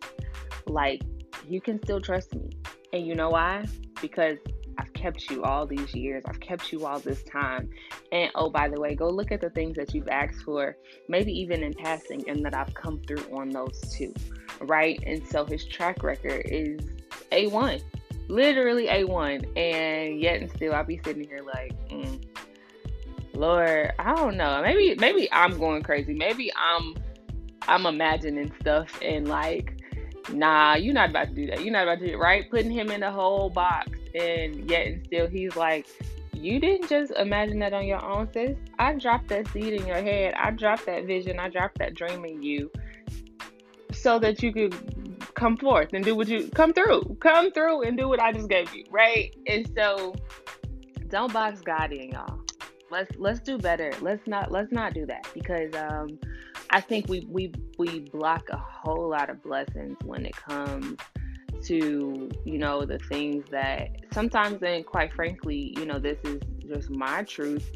like 0.66 1.02
you 1.48 1.60
can 1.60 1.82
still 1.82 2.00
trust 2.00 2.34
me. 2.34 2.50
And 2.92 3.06
you 3.06 3.14
know 3.14 3.30
why? 3.30 3.64
Because 4.00 4.38
kept 4.96 5.30
you 5.30 5.44
all 5.44 5.66
these 5.66 5.94
years. 5.94 6.24
I've 6.26 6.40
kept 6.40 6.72
you 6.72 6.86
all 6.86 6.98
this 6.98 7.22
time. 7.24 7.70
And 8.12 8.30
oh, 8.34 8.50
by 8.50 8.68
the 8.68 8.80
way, 8.80 8.94
go 8.94 9.08
look 9.08 9.30
at 9.30 9.40
the 9.40 9.50
things 9.50 9.76
that 9.76 9.94
you've 9.94 10.08
asked 10.08 10.42
for, 10.42 10.76
maybe 11.08 11.32
even 11.32 11.62
in 11.62 11.74
passing, 11.74 12.28
and 12.28 12.44
that 12.44 12.54
I've 12.54 12.74
come 12.74 13.00
through 13.06 13.24
on 13.32 13.50
those 13.50 13.80
too. 13.92 14.12
Right? 14.60 14.98
And 15.06 15.26
so 15.26 15.44
his 15.44 15.64
track 15.64 16.02
record 16.02 16.42
is 16.46 16.80
A1, 17.30 17.82
literally 18.28 18.86
A1. 18.86 19.56
And 19.56 20.20
yet 20.20 20.40
and 20.40 20.50
still, 20.50 20.74
I'll 20.74 20.84
be 20.84 21.00
sitting 21.04 21.24
here 21.24 21.42
like, 21.44 21.72
mm, 21.88 22.24
Lord, 23.34 23.92
I 23.98 24.14
don't 24.14 24.36
know. 24.36 24.62
Maybe 24.62 24.96
maybe 24.98 25.28
I'm 25.30 25.58
going 25.58 25.82
crazy. 25.82 26.14
Maybe 26.14 26.50
I'm 26.56 26.96
I'm 27.68 27.84
imagining 27.84 28.52
stuff 28.60 28.88
and 29.02 29.28
like, 29.28 29.82
nah, 30.32 30.76
you're 30.76 30.94
not 30.94 31.10
about 31.10 31.28
to 31.28 31.34
do 31.34 31.46
that. 31.48 31.62
You're 31.62 31.72
not 31.72 31.82
about 31.82 31.98
to 31.98 32.06
do 32.06 32.12
it, 32.14 32.18
right? 32.18 32.50
Putting 32.50 32.70
him 32.70 32.90
in 32.90 33.00
the 33.00 33.10
whole 33.10 33.50
box 33.50 33.90
and 34.16 34.68
yet 34.70 34.86
and 34.86 35.04
still 35.06 35.28
he's 35.28 35.56
like, 35.56 35.86
You 36.32 36.60
didn't 36.60 36.88
just 36.88 37.12
imagine 37.12 37.58
that 37.60 37.72
on 37.72 37.86
your 37.86 38.04
own, 38.04 38.28
sis. 38.32 38.56
I 38.78 38.94
dropped 38.94 39.28
that 39.28 39.48
seed 39.48 39.74
in 39.74 39.86
your 39.86 40.02
head. 40.02 40.34
I 40.34 40.50
dropped 40.50 40.86
that 40.86 41.04
vision. 41.04 41.38
I 41.38 41.48
dropped 41.48 41.78
that 41.78 41.94
dream 41.94 42.24
in 42.24 42.42
you 42.42 42.70
so 43.92 44.18
that 44.18 44.42
you 44.42 44.52
could 44.52 44.74
come 45.34 45.56
forth 45.56 45.92
and 45.92 46.04
do 46.04 46.14
what 46.14 46.28
you 46.28 46.48
come 46.48 46.72
through. 46.72 47.16
Come 47.20 47.52
through 47.52 47.82
and 47.82 47.96
do 47.96 48.08
what 48.08 48.20
I 48.20 48.32
just 48.32 48.48
gave 48.48 48.74
you, 48.74 48.84
right? 48.90 49.34
And 49.46 49.70
so 49.76 50.14
don't 51.08 51.32
box 51.32 51.60
God 51.60 51.92
in, 51.92 52.10
y'all 52.10 52.40
let's 52.90 53.10
let's 53.18 53.40
do 53.40 53.58
better. 53.58 53.92
Let's 54.00 54.26
not 54.26 54.50
let's 54.50 54.72
not 54.72 54.94
do 54.94 55.06
that 55.06 55.28
because 55.34 55.74
um, 55.74 56.18
I 56.70 56.80
think 56.80 57.08
we 57.08 57.26
we 57.30 57.52
we 57.78 58.00
block 58.00 58.48
a 58.50 58.56
whole 58.56 59.08
lot 59.08 59.30
of 59.30 59.42
blessings 59.42 59.96
when 60.04 60.26
it 60.26 60.36
comes 60.36 60.98
to 61.66 62.30
you 62.44 62.58
know 62.58 62.84
the 62.84 62.98
things 62.98 63.44
that 63.50 63.88
sometimes 64.12 64.62
and 64.62 64.86
quite 64.86 65.12
frankly 65.12 65.74
you 65.76 65.84
know 65.84 65.98
this 65.98 66.18
is 66.24 66.40
just 66.68 66.90
my 66.90 67.22
truth 67.24 67.70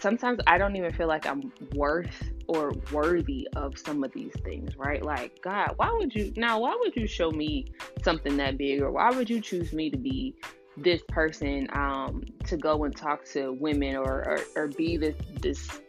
sometimes 0.00 0.38
i 0.46 0.56
don't 0.56 0.76
even 0.76 0.92
feel 0.92 1.08
like 1.08 1.26
i'm 1.26 1.52
worth 1.74 2.30
or 2.46 2.72
worthy 2.92 3.46
of 3.56 3.76
some 3.78 4.04
of 4.04 4.12
these 4.12 4.32
things 4.44 4.76
right 4.76 5.04
like 5.04 5.40
god 5.42 5.72
why 5.76 5.90
would 5.98 6.14
you 6.14 6.32
now 6.36 6.58
why 6.60 6.76
would 6.78 6.94
you 6.96 7.06
show 7.06 7.30
me 7.30 7.66
something 8.02 8.36
that 8.36 8.56
big 8.56 8.80
or 8.80 8.90
why 8.90 9.10
would 9.10 9.28
you 9.28 9.40
choose 9.40 9.72
me 9.72 9.90
to 9.90 9.96
be 9.96 10.34
this 10.76 11.02
person 11.08 11.66
um, 11.72 12.22
to 12.46 12.56
go 12.56 12.84
and 12.84 12.96
talk 12.96 13.24
to 13.24 13.52
women 13.52 13.96
or, 13.96 14.24
or, 14.28 14.40
or 14.54 14.68
be 14.68 14.96
this 14.96 15.16
this 15.40 15.80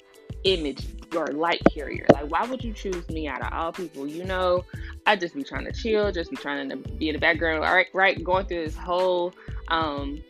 image 0.43 0.87
or 1.15 1.27
light 1.27 1.61
carrier. 1.73 2.05
Like, 2.13 2.29
why 2.31 2.45
would 2.45 2.63
you 2.63 2.73
choose 2.73 3.07
me 3.09 3.27
out 3.27 3.41
of 3.41 3.53
all 3.53 3.71
people? 3.71 4.07
You 4.07 4.25
know, 4.25 4.63
I 5.09 5.15
just 5.15 5.33
be 5.33 5.43
trying 5.43 5.65
to 5.65 5.71
chill, 5.71 6.11
just 6.11 6.29
be 6.29 6.35
trying 6.35 6.69
to 6.69 6.75
be 6.75 7.09
in 7.09 7.13
the 7.13 7.19
background, 7.19 7.65
all 7.65 7.73
right, 7.73 7.87
right, 7.93 8.23
going 8.23 8.45
through 8.45 8.65
this 8.65 8.75
whole 8.75 9.33
um, 9.69 10.21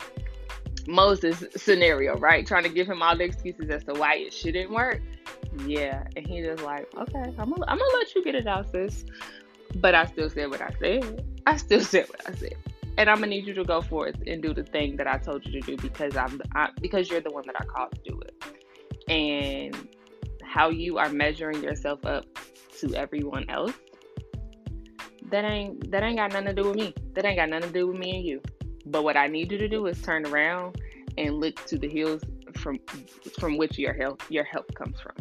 Moses 0.87 1.43
scenario, 1.57 2.17
right? 2.17 2.47
Trying 2.47 2.63
to 2.63 2.69
give 2.69 2.87
him 2.87 3.01
all 3.01 3.17
the 3.17 3.25
excuses 3.25 3.69
as 3.69 3.83
to 3.83 3.93
why 3.93 4.15
it 4.15 4.33
shouldn't 4.33 4.71
work. 4.71 5.01
Yeah, 5.65 6.05
and 6.15 6.25
he 6.25 6.41
just 6.41 6.63
like, 6.63 6.87
okay, 6.95 7.19
I'm 7.19 7.49
gonna, 7.49 7.65
I'm 7.67 7.77
gonna 7.77 7.97
let 7.97 8.15
you 8.15 8.23
get 8.23 8.35
it 8.35 8.47
out, 8.47 8.71
sis. 8.71 9.03
But 9.75 9.95
I 9.95 10.05
still 10.05 10.29
said 10.29 10.49
what 10.49 10.61
I 10.61 10.69
said. 10.79 11.25
I 11.45 11.57
still 11.57 11.81
said 11.83 12.07
what 12.07 12.21
I 12.29 12.33
said 12.35 12.55
and 12.97 13.09
I'm 13.09 13.15
gonna 13.15 13.27
need 13.27 13.47
you 13.47 13.53
to 13.55 13.63
go 13.65 13.81
forth 13.81 14.15
and 14.27 14.41
do 14.41 14.53
the 14.53 14.63
thing 14.63 14.95
that 14.95 15.07
I 15.07 15.17
told 15.17 15.45
you 15.45 15.61
to 15.61 15.61
do 15.61 15.77
because 15.77 16.15
I'm 16.15 16.41
I, 16.55 16.69
because 16.81 17.09
you're 17.09 17.21
the 17.21 17.31
one 17.31 17.45
that 17.47 17.55
I 17.59 17.65
called 17.65 17.91
to 17.95 18.11
do 18.11 18.21
it. 18.21 19.09
And 19.09 19.75
how 20.43 20.69
you 20.69 20.97
are 20.97 21.09
measuring 21.09 21.61
yourself 21.63 22.05
up 22.05 22.25
to 22.79 22.93
everyone 22.95 23.49
else, 23.49 23.73
that 25.31 25.45
ain't 25.45 25.91
that 25.91 26.03
ain't 26.03 26.17
got 26.17 26.31
nothing 26.31 26.47
to 26.47 26.53
do 26.53 26.69
with 26.69 26.75
me. 26.75 26.93
That 27.13 27.25
ain't 27.25 27.37
got 27.37 27.49
nothing 27.49 27.67
to 27.67 27.73
do 27.73 27.87
with 27.87 27.97
me 27.97 28.17
and 28.17 28.25
you. 28.25 28.41
But 28.85 29.03
what 29.03 29.17
I 29.17 29.27
need 29.27 29.51
you 29.51 29.57
to 29.57 29.67
do 29.67 29.85
is 29.87 30.01
turn 30.01 30.25
around 30.25 30.81
and 31.17 31.39
look 31.39 31.63
to 31.67 31.77
the 31.77 31.87
hills 31.87 32.21
from 32.55 32.79
from 33.39 33.57
which 33.57 33.77
your 33.77 33.93
help 33.93 34.23
your 34.29 34.43
help 34.43 34.73
comes 34.75 34.99
from. 34.99 35.15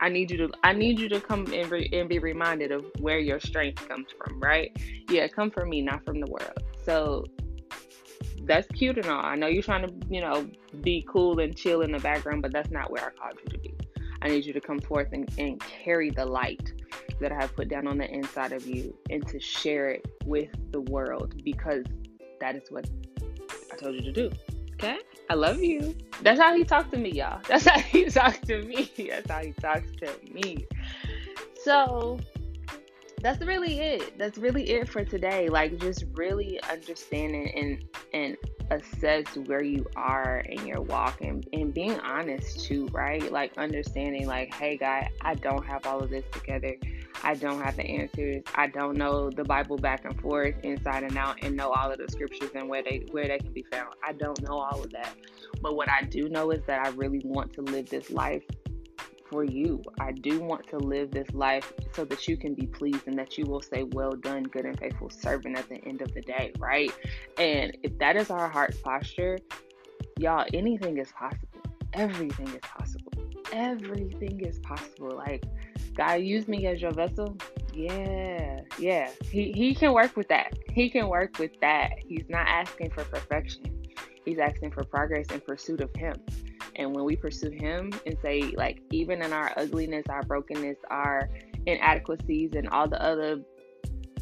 I 0.00 0.08
need 0.08 0.30
you 0.30 0.38
to 0.38 0.50
I 0.62 0.72
need 0.72 0.98
you 0.98 1.08
to 1.10 1.20
come 1.20 1.46
and, 1.52 1.70
re, 1.70 1.88
and 1.92 2.08
be 2.08 2.18
reminded 2.18 2.72
of 2.72 2.84
where 3.00 3.18
your 3.18 3.40
strength 3.40 3.86
comes 3.88 4.06
from, 4.16 4.40
right? 4.40 4.74
Yeah, 5.08 5.28
come 5.28 5.50
from 5.50 5.68
me, 5.68 5.82
not 5.82 6.04
from 6.04 6.20
the 6.20 6.30
world. 6.30 6.62
So 6.84 7.26
that's 8.44 8.66
cute 8.68 8.96
and 8.96 9.06
all. 9.06 9.22
I 9.22 9.36
know 9.36 9.46
you're 9.46 9.62
trying 9.62 9.86
to, 9.86 9.94
you 10.08 10.22
know, 10.22 10.48
be 10.80 11.06
cool 11.08 11.38
and 11.40 11.54
chill 11.54 11.82
in 11.82 11.92
the 11.92 11.98
background, 11.98 12.42
but 12.42 12.52
that's 12.52 12.70
not 12.70 12.90
where 12.90 13.04
I 13.04 13.10
called 13.10 13.38
you 13.44 13.50
to 13.50 13.58
be. 13.58 13.74
I 14.22 14.28
need 14.28 14.44
you 14.44 14.52
to 14.54 14.60
come 14.60 14.80
forth 14.80 15.08
and, 15.12 15.30
and 15.38 15.60
carry 15.60 16.10
the 16.10 16.24
light 16.24 16.72
that 17.20 17.32
I 17.32 17.36
have 17.36 17.54
put 17.54 17.68
down 17.68 17.86
on 17.86 17.98
the 17.98 18.10
inside 18.10 18.52
of 18.52 18.66
you 18.66 18.94
and 19.10 19.26
to 19.28 19.40
share 19.40 19.90
it 19.90 20.06
with 20.24 20.50
the 20.72 20.80
world 20.80 21.34
because 21.44 21.84
that 22.40 22.56
is 22.56 22.70
what 22.70 22.88
I 23.72 23.76
told 23.76 23.94
you 23.94 24.02
to 24.02 24.12
do. 24.12 24.30
Okay? 24.74 24.98
I 25.28 25.34
love 25.34 25.62
you. 25.62 25.94
That's 26.22 26.40
how 26.40 26.56
he 26.56 26.64
talked 26.64 26.92
to 26.92 26.98
me, 26.98 27.12
y'all. 27.12 27.40
That's 27.48 27.66
how 27.66 27.78
he 27.78 28.04
talked 28.06 28.46
to 28.48 28.62
me. 28.62 28.90
That's 29.08 29.30
how 29.30 29.40
he 29.40 29.52
talks 29.52 29.90
to 30.00 30.12
me. 30.32 30.66
So 31.62 32.18
that's 33.22 33.44
really 33.44 33.78
it. 33.78 34.18
That's 34.18 34.38
really 34.38 34.70
it 34.70 34.88
for 34.88 35.04
today. 35.04 35.48
Like 35.48 35.78
just 35.78 36.04
really 36.14 36.58
understanding 36.70 37.50
and 37.50 37.84
and 38.14 38.36
assess 38.70 39.26
where 39.46 39.62
you 39.62 39.84
are 39.96 40.38
in 40.38 40.66
your 40.66 40.80
walk 40.80 41.20
and, 41.20 41.46
and 41.52 41.74
being 41.74 41.98
honest 42.00 42.64
too, 42.64 42.86
right? 42.92 43.30
Like 43.30 43.52
understanding 43.58 44.26
like, 44.26 44.54
hey 44.54 44.76
guy, 44.76 45.10
I 45.20 45.34
don't 45.34 45.66
have 45.66 45.86
all 45.86 46.00
of 46.00 46.10
this 46.10 46.24
together. 46.32 46.76
I 47.22 47.34
don't 47.34 47.60
have 47.62 47.76
the 47.76 47.84
answers. 47.84 48.42
I 48.54 48.66
don't 48.66 48.96
know 48.96 49.30
the 49.30 49.44
Bible 49.44 49.76
back 49.76 50.04
and 50.04 50.18
forth, 50.20 50.54
inside 50.62 51.02
and 51.02 51.16
out, 51.16 51.42
and 51.42 51.56
know 51.56 51.70
all 51.70 51.90
of 51.90 51.98
the 51.98 52.08
scriptures 52.08 52.50
and 52.54 52.68
where 52.68 52.82
they 52.82 53.06
where 53.10 53.28
they 53.28 53.38
can 53.38 53.52
be 53.52 53.64
found. 53.70 53.94
I 54.02 54.12
don't 54.12 54.40
know 54.42 54.58
all 54.58 54.82
of 54.82 54.90
that. 54.92 55.14
But 55.60 55.76
what 55.76 55.88
I 55.90 56.04
do 56.04 56.28
know 56.28 56.50
is 56.50 56.62
that 56.66 56.86
I 56.86 56.90
really 56.90 57.20
want 57.24 57.52
to 57.54 57.62
live 57.62 57.90
this 57.90 58.10
life 58.10 58.42
for 59.30 59.44
you. 59.44 59.82
I 60.00 60.12
do 60.12 60.40
want 60.40 60.66
to 60.68 60.78
live 60.78 61.12
this 61.12 61.32
life 61.32 61.72
so 61.92 62.04
that 62.04 62.26
you 62.26 62.36
can 62.36 62.54
be 62.54 62.66
pleased 62.66 63.06
and 63.06 63.16
that 63.18 63.38
you 63.38 63.44
will 63.44 63.62
say, 63.62 63.84
Well 63.84 64.12
done, 64.12 64.42
good 64.42 64.64
and 64.64 64.78
faithful 64.78 65.10
servant 65.10 65.56
at 65.56 65.68
the 65.68 65.76
end 65.84 66.02
of 66.02 66.12
the 66.12 66.20
day, 66.20 66.52
right? 66.58 66.92
And 67.38 67.76
if 67.82 67.96
that 67.98 68.16
is 68.16 68.30
our 68.30 68.48
heart 68.48 68.74
posture, 68.82 69.38
y'all, 70.18 70.46
anything 70.52 70.98
is 70.98 71.12
possible. 71.12 71.46
Everything 71.92 72.48
is 72.48 72.60
possible. 72.62 73.12
Everything 73.52 74.40
is 74.40 74.58
possible. 74.60 75.16
Like, 75.16 75.44
God 76.00 76.22
use 76.22 76.48
me 76.48 76.66
as 76.66 76.80
your 76.80 76.92
vessel. 76.92 77.36
Yeah, 77.74 78.62
yeah. 78.78 79.10
He 79.30 79.52
he 79.52 79.74
can 79.74 79.92
work 79.92 80.16
with 80.16 80.28
that. 80.28 80.54
He 80.72 80.88
can 80.88 81.08
work 81.08 81.38
with 81.38 81.60
that. 81.60 81.90
He's 82.08 82.24
not 82.30 82.48
asking 82.48 82.88
for 82.90 83.04
perfection. 83.04 83.84
He's 84.24 84.38
asking 84.38 84.70
for 84.70 84.82
progress 84.82 85.26
in 85.26 85.40
pursuit 85.40 85.82
of 85.82 85.94
him. 85.94 86.14
And 86.76 86.94
when 86.94 87.04
we 87.04 87.16
pursue 87.16 87.50
Him 87.50 87.92
and 88.06 88.16
say, 88.22 88.40
like, 88.56 88.80
even 88.90 89.20
in 89.20 89.34
our 89.34 89.52
ugliness, 89.58 90.04
our 90.08 90.22
brokenness, 90.22 90.78
our 90.90 91.28
inadequacies, 91.66 92.52
and 92.54 92.66
all 92.70 92.88
the 92.88 93.02
other 93.02 93.42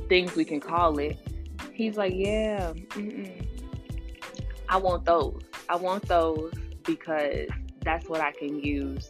things 0.08 0.34
we 0.34 0.44
can 0.44 0.58
call 0.58 0.98
it, 0.98 1.16
He's 1.72 1.96
like, 1.96 2.14
yeah, 2.16 2.72
mm-mm. 2.72 3.46
I 4.68 4.78
want 4.78 5.04
those. 5.04 5.42
I 5.68 5.76
want 5.76 6.08
those 6.08 6.52
because 6.82 7.46
that's 7.82 8.08
what 8.08 8.20
I 8.20 8.32
can 8.32 8.58
use. 8.58 9.08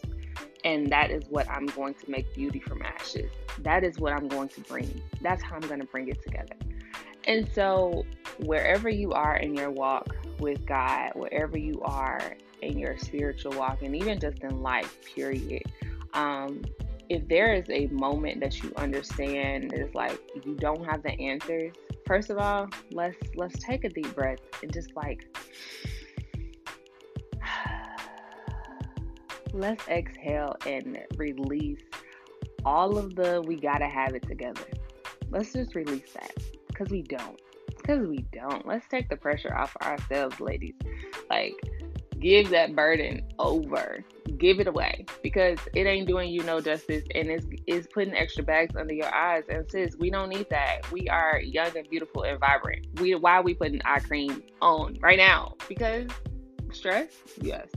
And 0.69 0.93
that 0.93 1.11
is 1.11 1.23
what 1.31 1.49
I'm 1.49 1.65
going 1.65 1.95
to 1.95 2.11
make 2.11 2.35
beauty 2.35 2.61
from 2.61 2.83
ashes. 2.83 3.31
That 3.61 3.85
is 3.85 3.99
what 3.99 4.13
I'm 4.13 4.29
going 4.29 4.51
to 4.51 4.61
bring. 4.61 5.03
That's 5.23 5.43
how 5.43 5.55
I'm 5.55 5.63
going 5.63 5.81
to 5.81 5.87
bring 5.87 6.09
it 6.09 6.23
together. 6.23 6.57
And 7.25 7.49
so, 7.55 8.05
wherever 8.41 8.91
you 8.91 9.13
are 9.13 9.37
in 9.37 9.55
your 9.55 9.71
walk 9.71 10.15
with 10.39 10.67
God, 10.67 11.13
wherever 11.15 11.57
you 11.57 11.81
are 11.81 12.37
in 12.61 12.79
your 12.79 12.99
spiritual 12.99 13.53
walk 13.53 13.81
and 13.81 13.97
even 13.97 14.21
just 14.21 14.43
in 14.43 14.63
life, 14.63 14.99
period. 15.15 15.63
Um, 16.13 16.61
if 17.09 17.27
there 17.29 17.55
is 17.55 17.65
a 17.71 17.87
moment 17.87 18.41
that 18.41 18.63
you 18.63 18.71
understand 18.77 19.73
is 19.73 19.95
like 19.95 20.21
you 20.45 20.55
don't 20.55 20.85
have 20.85 21.03
the 21.03 21.19
answers, 21.19 21.73
first 22.07 22.29
of 22.29 22.37
all, 22.37 22.69
let's 22.91 23.17
let's 23.37 23.59
take 23.59 23.85
a 23.85 23.89
deep 23.89 24.15
breath 24.15 24.41
and 24.63 24.71
just 24.71 24.95
like 24.95 25.27
let's 29.53 29.87
exhale 29.89 30.57
and 30.67 30.99
release 31.17 31.83
all 32.65 32.99
of 32.99 33.15
the 33.15 33.43
we 33.47 33.57
gotta 33.57 33.87
have 33.87 34.15
it 34.15 34.27
together. 34.27 34.67
Let's 35.31 35.53
just 35.53 35.75
release 35.75 36.13
that 36.15 36.33
because 36.69 36.91
we 36.91 37.03
don't. 37.03 37.41
Because 37.77 38.07
we 38.07 38.25
don't. 38.33 38.67
Let's 38.67 38.87
take 38.89 39.09
the 39.09 39.17
pressure 39.17 39.55
off 39.57 39.77
ourselves, 39.83 40.41
ladies. 40.41 40.75
Like, 41.31 41.55
give 42.21 42.51
that 42.51 42.75
burden 42.75 43.23
over 43.39 44.05
give 44.39 44.61
it 44.61 44.69
away 44.69 45.05
because 45.23 45.59
it 45.75 45.87
ain't 45.87 46.07
doing 46.07 46.31
you 46.31 46.43
no 46.45 46.61
justice 46.61 47.03
and 47.15 47.29
it's, 47.29 47.47
it's 47.67 47.87
putting 47.93 48.15
extra 48.15 48.43
bags 48.43 48.77
under 48.77 48.95
your 48.95 49.13
eyes 49.13 49.45
and 49.49 49.69
sis 49.71 49.97
we 49.97 50.11
don't 50.11 50.29
need 50.29 50.47
that 50.51 50.81
we 50.93 51.09
are 51.09 51.41
young 51.41 51.77
and 51.77 51.89
beautiful 51.91 52.23
and 52.23 52.39
vibrant 52.39 52.87
we 53.01 53.15
why 53.15 53.33
are 53.33 53.43
we 53.43 53.55
putting 53.55 53.81
eye 53.85 53.99
cream 54.01 54.43
on 54.61 54.97
right 55.01 55.19
now 55.19 55.55
because 55.69 56.09
stress 56.73 57.09
yes 57.41 57.69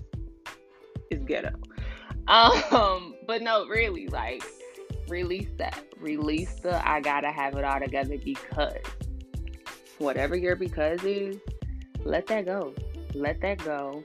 it's 1.12 1.24
ghetto 1.26 1.52
Um, 2.28 3.16
but 3.28 3.42
no, 3.42 3.68
really, 3.68 4.08
like 4.08 4.44
release 5.10 5.50
that. 5.58 5.84
Release 6.00 6.54
the 6.56 6.88
I 6.88 7.02
gotta 7.02 7.32
have 7.32 7.56
it 7.56 7.64
all 7.64 7.80
together 7.80 8.18
because 8.24 8.78
whatever 9.98 10.36
your 10.36 10.56
because 10.56 11.04
is, 11.04 11.38
let 12.04 12.28
that 12.28 12.46
go. 12.46 12.74
Let 13.14 13.42
that 13.42 13.64
go. 13.64 14.04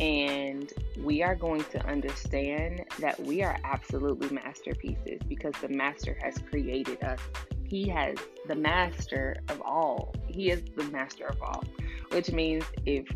And 0.00 0.72
we 1.02 1.22
are 1.22 1.34
going 1.34 1.64
to 1.64 1.86
understand 1.86 2.84
that 3.00 3.18
we 3.20 3.42
are 3.42 3.58
absolutely 3.64 4.30
masterpieces 4.30 5.20
because 5.28 5.54
the 5.60 5.68
master 5.68 6.16
has 6.22 6.38
created 6.38 7.02
us. 7.02 7.18
He 7.64 7.88
has 7.88 8.16
the 8.46 8.54
master 8.54 9.36
of 9.48 9.60
all. 9.60 10.14
He 10.26 10.50
is 10.50 10.62
the 10.76 10.84
master 10.84 11.26
of 11.26 11.42
all, 11.42 11.64
which 12.10 12.30
means 12.30 12.64
if 12.86 13.06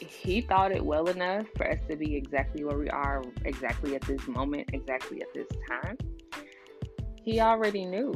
he 0.00 0.40
thought 0.40 0.72
it 0.72 0.84
well 0.84 1.08
enough 1.08 1.46
for 1.56 1.70
us 1.70 1.78
to 1.88 1.96
be 1.96 2.16
exactly 2.16 2.64
where 2.64 2.78
we 2.78 2.88
are, 2.90 3.22
exactly 3.44 3.94
at 3.94 4.02
this 4.02 4.26
moment, 4.26 4.70
exactly 4.72 5.20
at 5.22 5.32
this 5.34 5.48
time, 5.68 5.96
he 7.22 7.40
already 7.40 7.84
knew. 7.84 8.14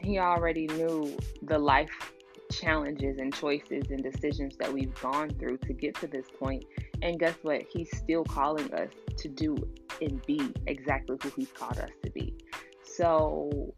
He 0.00 0.18
already 0.18 0.66
knew 0.66 1.16
the 1.42 1.58
life 1.58 2.12
challenges 2.50 3.18
and 3.18 3.32
choices 3.34 3.90
and 3.90 4.02
decisions 4.02 4.56
that 4.58 4.72
we've 4.72 4.94
gone 5.00 5.30
through 5.30 5.58
to 5.58 5.72
get 5.72 5.94
to 5.96 6.06
this 6.06 6.26
point. 6.38 6.64
And 7.00 7.18
guess 7.18 7.34
what? 7.42 7.62
He's 7.70 7.90
still 7.96 8.24
calling 8.24 8.72
us 8.74 8.90
to 9.18 9.28
do 9.28 9.56
and 10.00 10.24
be 10.26 10.52
exactly 10.66 11.16
who 11.22 11.30
he's 11.36 11.50
called 11.52 11.78
us 11.78 11.90
to 12.04 12.10
be. 12.10 12.34
So 12.84 13.74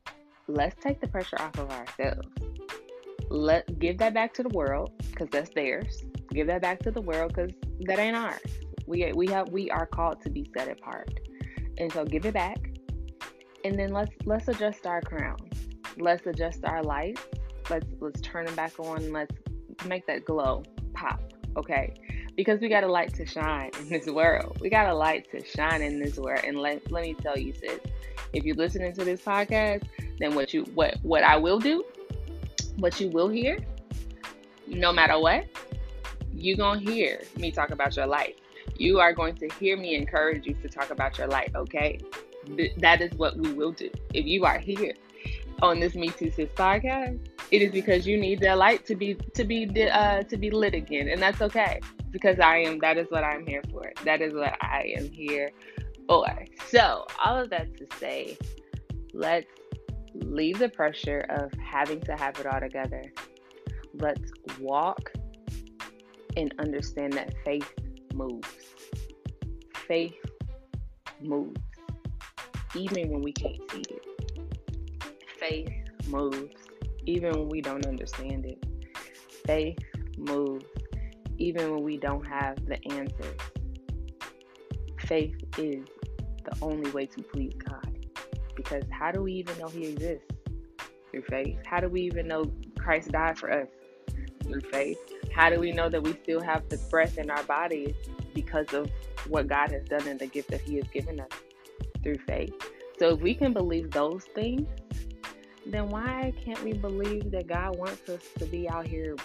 let's 0.48 0.82
take 0.82 1.00
the 1.00 1.08
pressure 1.08 1.36
off 1.40 1.58
of 1.58 1.70
ourselves. 1.70 2.28
Let 3.28 3.78
give 3.78 3.98
that 3.98 4.14
back 4.14 4.34
to 4.34 4.42
the 4.42 4.48
world 4.50 4.92
because 5.10 5.28
that's 5.30 5.50
theirs. 5.50 6.02
Give 6.34 6.48
that 6.48 6.62
back 6.62 6.80
to 6.80 6.90
the 6.90 7.00
world 7.00 7.32
because 7.34 7.52
that 7.82 7.98
ain't 7.98 8.16
ours. 8.16 8.40
We 8.86 9.12
we 9.12 9.28
have 9.28 9.48
we 9.50 9.70
are 9.70 9.86
called 9.86 10.20
to 10.22 10.30
be 10.30 10.50
set 10.56 10.68
apart, 10.68 11.20
and 11.78 11.92
so 11.92 12.04
give 12.04 12.26
it 12.26 12.34
back, 12.34 12.70
and 13.64 13.78
then 13.78 13.92
let's 13.92 14.10
let's 14.24 14.48
adjust 14.48 14.86
our 14.86 15.00
crowns. 15.00 15.68
Let's 15.96 16.26
adjust 16.26 16.64
our 16.64 16.82
lights. 16.82 17.22
Let's 17.70 17.86
let's 18.00 18.20
turn 18.20 18.46
them 18.46 18.56
back 18.56 18.78
on. 18.78 19.12
Let's 19.12 19.34
make 19.86 20.06
that 20.08 20.24
glow 20.24 20.64
pop. 20.92 21.20
Okay, 21.56 21.94
because 22.36 22.60
we 22.60 22.68
got 22.68 22.84
a 22.84 22.88
light 22.88 23.14
to 23.14 23.26
shine 23.26 23.70
in 23.80 23.88
this 23.88 24.06
world. 24.06 24.58
We 24.60 24.68
got 24.68 24.88
a 24.88 24.94
light 24.94 25.30
to 25.30 25.44
shine 25.44 25.82
in 25.82 26.00
this 26.00 26.18
world. 26.18 26.40
And 26.44 26.58
let 26.58 26.90
let 26.90 27.04
me 27.04 27.14
tell 27.14 27.38
you, 27.38 27.52
sis, 27.52 27.78
if 28.32 28.44
you're 28.44 28.56
listening 28.56 28.92
to 28.94 29.04
this 29.04 29.22
podcast, 29.22 29.84
then 30.18 30.34
what 30.34 30.52
you 30.52 30.64
what 30.74 30.96
what 31.02 31.22
I 31.22 31.36
will 31.36 31.58
do, 31.58 31.84
what 32.76 33.00
you 33.00 33.08
will 33.08 33.28
hear, 33.28 33.58
no 34.66 34.92
matter 34.92 35.18
what, 35.18 35.44
you're 36.36 36.56
going 36.56 36.84
to 36.84 36.92
hear 36.92 37.22
me 37.36 37.50
talk 37.50 37.70
about 37.70 37.96
your 37.96 38.06
life. 38.06 38.34
You 38.76 38.98
are 39.00 39.12
going 39.12 39.36
to 39.36 39.48
hear 39.60 39.76
me 39.76 39.94
encourage 39.94 40.46
you 40.46 40.54
to 40.54 40.68
talk 40.68 40.90
about 40.90 41.18
your 41.18 41.28
life, 41.28 41.52
okay? 41.54 42.00
that 42.78 43.00
is 43.00 43.12
what 43.14 43.36
we 43.36 43.52
will 43.52 43.72
do. 43.72 43.90
If 44.12 44.26
you 44.26 44.44
are 44.44 44.58
here 44.58 44.94
on 45.62 45.80
this 45.80 45.94
Me 45.94 46.08
Too 46.08 46.30
Sis 46.30 46.50
podcast, 46.50 47.18
it 47.50 47.62
is 47.62 47.72
because 47.72 48.06
you 48.06 48.18
need 48.18 48.40
that 48.40 48.58
light 48.58 48.84
to 48.86 48.94
be 48.94 49.14
to 49.14 49.44
be 49.44 49.88
uh, 49.88 50.22
to 50.24 50.36
be 50.36 50.50
lit 50.50 50.74
again, 50.74 51.08
and 51.08 51.20
that's 51.20 51.40
okay 51.42 51.80
because 52.10 52.38
I 52.40 52.58
am. 52.58 52.78
That 52.80 52.98
is 52.98 53.06
what 53.10 53.24
I'm 53.24 53.46
here 53.46 53.62
for. 53.70 53.92
That 54.04 54.20
is 54.20 54.34
what 54.34 54.56
I 54.60 54.94
am 54.96 55.10
here 55.10 55.50
for. 56.08 56.26
So 56.68 57.06
all 57.24 57.38
of 57.38 57.50
that 57.50 57.76
to 57.78 57.86
say, 57.98 58.36
let's 59.12 59.46
leave 60.14 60.58
the 60.58 60.68
pressure 60.68 61.26
of 61.30 61.52
having 61.54 62.00
to 62.02 62.16
have 62.16 62.38
it 62.38 62.46
all 62.46 62.60
together. 62.60 63.04
Let's 63.94 64.32
walk 64.60 65.12
and 66.36 66.54
understand 66.58 67.12
that 67.14 67.34
faith 67.44 67.72
moves. 68.14 68.48
Faith 69.86 70.14
moves, 71.20 71.60
even 72.74 73.10
when 73.10 73.22
we 73.22 73.32
can't 73.32 73.58
see 73.70 73.82
it. 73.88 74.02
Faith 75.38 75.70
moves, 76.08 76.54
even 77.06 77.32
when 77.32 77.48
we 77.48 77.60
don't 77.60 77.86
understand 77.86 78.46
it. 78.46 78.64
Faith 79.46 79.78
moves, 80.16 80.64
even 81.38 81.72
when 81.72 81.82
we 81.82 81.96
don't 81.96 82.26
have 82.26 82.56
the 82.66 82.78
answers. 82.92 83.36
Faith 85.00 85.36
is 85.58 85.84
the 86.44 86.56
only 86.62 86.90
way 86.92 87.06
to 87.06 87.22
please 87.22 87.52
God. 87.68 87.98
Because 88.56 88.84
how 88.90 89.10
do 89.12 89.22
we 89.22 89.32
even 89.32 89.58
know 89.58 89.68
He 89.68 89.86
exists? 89.86 90.26
Through 91.10 91.22
faith. 91.22 91.58
How 91.66 91.80
do 91.80 91.88
we 91.88 92.02
even 92.02 92.26
know 92.28 92.50
Christ 92.78 93.12
died 93.12 93.38
for 93.38 93.50
us? 93.50 93.68
Through 94.42 94.60
faith. 94.72 94.98
How 95.34 95.50
do 95.50 95.58
we 95.58 95.72
know 95.72 95.88
that 95.88 96.00
we 96.00 96.12
still 96.22 96.40
have 96.40 96.68
the 96.68 96.78
breath 96.90 97.18
in 97.18 97.28
our 97.28 97.42
bodies 97.42 97.96
because 98.34 98.72
of 98.72 98.88
what 99.28 99.48
God 99.48 99.72
has 99.72 99.84
done 99.84 100.06
and 100.06 100.18
the 100.18 100.28
gift 100.28 100.48
that 100.50 100.60
He 100.60 100.76
has 100.76 100.86
given 100.88 101.18
us 101.18 101.28
through 102.04 102.18
faith? 102.18 102.54
So 103.00 103.14
if 103.14 103.20
we 103.20 103.34
can 103.34 103.52
believe 103.52 103.90
those 103.90 104.24
things, 104.34 104.68
then 105.66 105.88
why 105.88 106.32
can't 106.44 106.62
we 106.62 106.72
believe 106.72 107.32
that 107.32 107.48
God 107.48 107.76
wants 107.76 108.08
us 108.08 108.22
to 108.38 108.46
be 108.46 108.68
out 108.68 108.86
here 108.86 109.16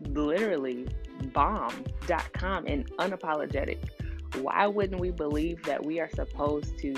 literally 0.00 0.88
bomb.com 1.32 2.66
and 2.66 2.90
unapologetic? 2.96 3.78
Why 4.40 4.66
wouldn't 4.66 5.00
we 5.00 5.12
believe 5.12 5.62
that 5.64 5.84
we 5.84 6.00
are 6.00 6.10
supposed 6.10 6.78
to 6.78 6.96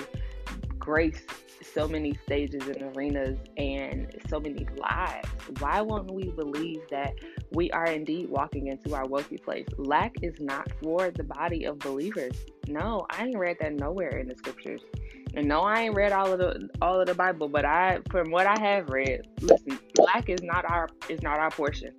grace 0.79 1.27
so 1.75 1.89
many 1.89 2.17
stages 2.25 2.63
and 2.69 2.97
arenas 2.97 3.39
and 3.57 4.15
so 4.29 4.39
many 4.39 4.67
lives. 4.79 5.29
Why 5.59 5.81
won't 5.81 6.11
we 6.11 6.31
believe 6.31 6.83
that 6.91 7.15
we 7.51 7.71
are 7.73 7.87
indeed 7.87 8.31
walking 8.31 8.69
into 8.69 8.95
our 8.95 9.07
wealthy 9.07 9.39
place? 9.39 9.67
Lack 9.77 10.15
is 10.23 10.35
not 10.41 10.71
for 10.81 11.11
the 11.11 11.25
body 11.25 11.65
of 11.65 11.81
believers. 11.81 12.37
No, 12.69 13.07
I 13.11 13.27
ain't 13.27 13.37
read 13.37 13.57
that 13.61 13.75
nowhere 13.75 14.19
in 14.19 14.29
the 14.29 14.37
scriptures. 14.37 14.83
And 15.35 15.49
no, 15.49 15.63
I 15.63 15.83
ain't 15.83 15.97
read 15.97 16.13
all 16.13 16.33
of 16.33 16.39
the 16.39 16.69
all 16.81 17.01
of 17.01 17.09
the 17.09 17.15
Bible, 17.15 17.49
but 17.49 17.65
I 17.65 17.99
from 18.11 18.31
what 18.31 18.47
I 18.47 18.59
have 18.61 18.89
read, 18.89 19.27
listen, 19.41 19.81
lack 19.99 20.29
is 20.29 20.43
not 20.43 20.65
our 20.65 20.89
is 21.09 21.23
not 21.23 21.41
our 21.41 21.51
portion. 21.51 21.93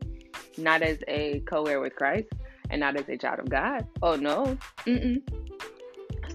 Not 0.57 0.81
as 0.83 0.99
a 1.09 1.41
co-heir 1.41 1.81
with 1.81 1.95
Christ 1.95 2.29
and 2.69 2.79
not 2.79 2.95
as 2.95 3.09
a 3.09 3.17
child 3.17 3.39
of 3.39 3.49
God. 3.49 3.85
Oh 4.01 4.15
no. 4.15 4.57
Mm-mm. 4.85 5.21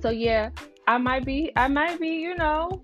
So 0.02 0.10
yeah, 0.10 0.50
I 0.86 0.98
might 0.98 1.24
be, 1.24 1.52
I 1.56 1.68
might 1.68 1.98
be, 1.98 2.08
you 2.08 2.34
know, 2.34 2.82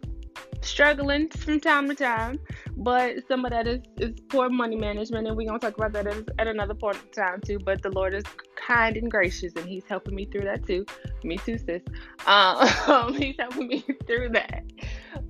struggling 0.66 1.28
from 1.28 1.60
time 1.60 1.88
to 1.88 1.94
time, 1.94 2.38
but 2.76 3.26
some 3.28 3.44
of 3.44 3.50
that 3.52 3.66
is, 3.66 3.82
is 3.98 4.18
poor 4.28 4.48
money 4.48 4.76
management, 4.76 5.26
and 5.26 5.36
we're 5.36 5.46
gonna 5.46 5.58
talk 5.58 5.76
about 5.76 5.92
that 5.92 6.06
at, 6.06 6.46
another 6.46 6.74
point 6.74 6.96
of 6.96 7.10
time 7.12 7.40
too. 7.40 7.58
But 7.58 7.82
the 7.82 7.90
Lord 7.90 8.14
is 8.14 8.24
kind 8.56 8.96
and 8.96 9.10
gracious, 9.10 9.52
and 9.56 9.66
He's 9.66 9.84
helping 9.88 10.14
me 10.14 10.26
through 10.26 10.42
that 10.42 10.66
too. 10.66 10.84
Me 11.24 11.38
too, 11.38 11.58
sis. 11.58 11.82
Um, 12.26 13.14
he's 13.18 13.36
helping 13.38 13.68
me 13.68 13.84
through 14.06 14.30
that. 14.30 14.64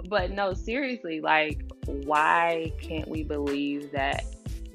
But 0.09 0.31
no, 0.31 0.55
seriously, 0.55 1.21
like, 1.21 1.63
why 1.85 2.73
can't 2.81 3.09
we 3.09 3.23
believe 3.23 3.93
that 3.93 4.25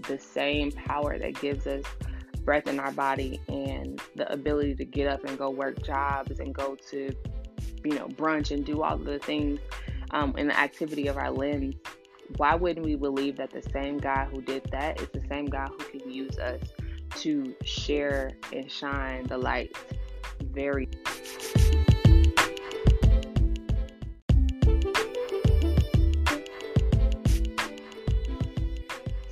the 0.07 0.17
same 0.17 0.71
power 0.71 1.17
that 1.17 1.39
gives 1.39 1.67
us 1.67 1.83
breath 2.43 2.67
in 2.67 2.79
our 2.79 2.91
body 2.91 3.39
and 3.49 4.01
the 4.15 4.31
ability 4.31 4.75
to 4.75 4.85
get 4.85 5.07
up 5.07 5.23
and 5.25 5.37
go 5.37 5.49
work 5.49 5.83
jobs 5.83 6.39
and 6.39 6.55
go 6.55 6.75
to 6.89 7.13
you 7.83 7.95
know, 7.95 8.07
brunch 8.07 8.51
and 8.51 8.65
do 8.65 8.81
all 8.83 8.97
the 8.97 9.19
things 9.19 9.59
um, 10.11 10.35
in 10.37 10.47
the 10.47 10.59
activity 10.59 11.07
of 11.07 11.17
our 11.17 11.31
limbs, 11.31 11.75
why 12.37 12.55
wouldn't 12.55 12.85
we 12.85 12.95
believe 12.95 13.37
that 13.37 13.51
the 13.51 13.61
same 13.73 13.97
God 13.97 14.27
who 14.31 14.41
did 14.41 14.63
that 14.71 15.01
is 15.01 15.09
the 15.13 15.21
same 15.27 15.45
God 15.47 15.69
who 15.69 15.99
can 15.99 16.11
use 16.11 16.37
us 16.37 16.61
to 17.15 17.53
share 17.63 18.31
and 18.53 18.71
shine 18.71 19.27
the 19.27 19.37
light 19.37 19.75
very 20.41 20.87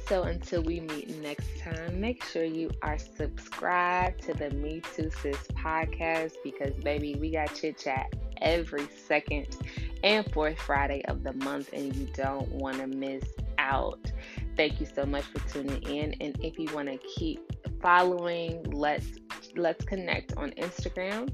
So 0.09 0.23
until 0.23 0.63
we 0.63 0.79
meet 0.79 1.21
next 1.21 1.59
time, 1.59 2.01
make 2.01 2.23
sure 2.23 2.43
you 2.43 2.71
are 2.81 2.97
subscribed 2.97 4.23
to 4.23 4.33
the 4.33 4.49
Me 4.49 4.81
Too 4.95 5.11
Sis 5.21 5.37
podcast 5.53 6.31
because, 6.43 6.73
baby, 6.83 7.13
we 7.13 7.29
got 7.29 7.53
chit 7.53 7.77
chat 7.77 8.11
every 8.41 8.87
second 9.07 9.55
and 10.03 10.29
fourth 10.31 10.59
Friday 10.59 11.03
of 11.05 11.23
the 11.23 11.33
month, 11.33 11.69
and 11.73 11.95
you 11.95 12.07
don't 12.13 12.49
want 12.49 12.77
to 12.77 12.87
miss 12.87 13.23
out. 13.57 14.11
Thank 14.55 14.79
you 14.79 14.87
so 14.93 15.05
much 15.05 15.25
for 15.25 15.39
tuning 15.49 15.81
in. 15.83 16.13
And 16.21 16.37
if 16.43 16.57
you 16.57 16.73
want 16.73 16.89
to 16.89 16.97
keep 17.15 17.39
following, 17.81 18.63
let's 18.71 19.07
let's 19.55 19.83
connect 19.85 20.35
on 20.37 20.51
Instagram 20.51 21.31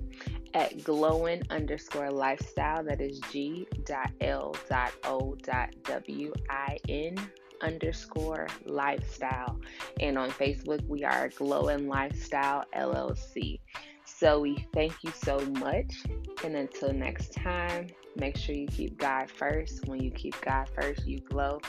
at 0.54 0.84
glowing 0.84 1.41
underscore 1.49 2.12
lifestyle. 2.12 2.84
That 2.84 3.01
is 3.01 3.19
G 3.32 3.67
dot 3.84 4.12
L 4.21 4.56
dot 4.69 4.93
O 5.04 5.36
dot 5.43 5.69
W 5.84 6.34
I 6.49 6.78
N 6.88 7.15
underscore 7.62 8.47
lifestyle. 8.65 9.60
And 9.99 10.17
on 10.17 10.30
Facebook, 10.32 10.86
we 10.88 11.04
are 11.04 11.30
Glowing 11.30 11.88
Lifestyle 11.88 12.65
LLC. 12.75 13.60
So 14.06 14.39
we 14.39 14.65
thank 14.73 14.93
you 15.04 15.12
so 15.12 15.39
much. 15.60 16.04
And 16.43 16.56
until 16.56 16.93
next 16.93 17.34
time, 17.34 17.88
make 18.15 18.38
sure 18.38 18.56
you 18.56 18.67
keep 18.67 18.97
God 18.97 19.30
first. 19.30 19.88
When 19.88 20.01
you 20.01 20.12
keep 20.12 20.39
God 20.41 20.69
first, 20.75 21.06
you 21.06 21.19
glow. 21.19 21.62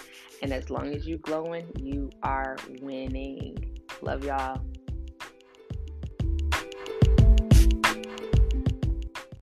And 0.43 0.53
as 0.53 0.71
long 0.71 0.95
as 0.95 1.07
you're 1.07 1.19
glowing, 1.19 1.67
you 1.79 2.11
are 2.23 2.57
winning. 2.81 3.81
Love 4.03 4.25
y'all. 4.25 4.61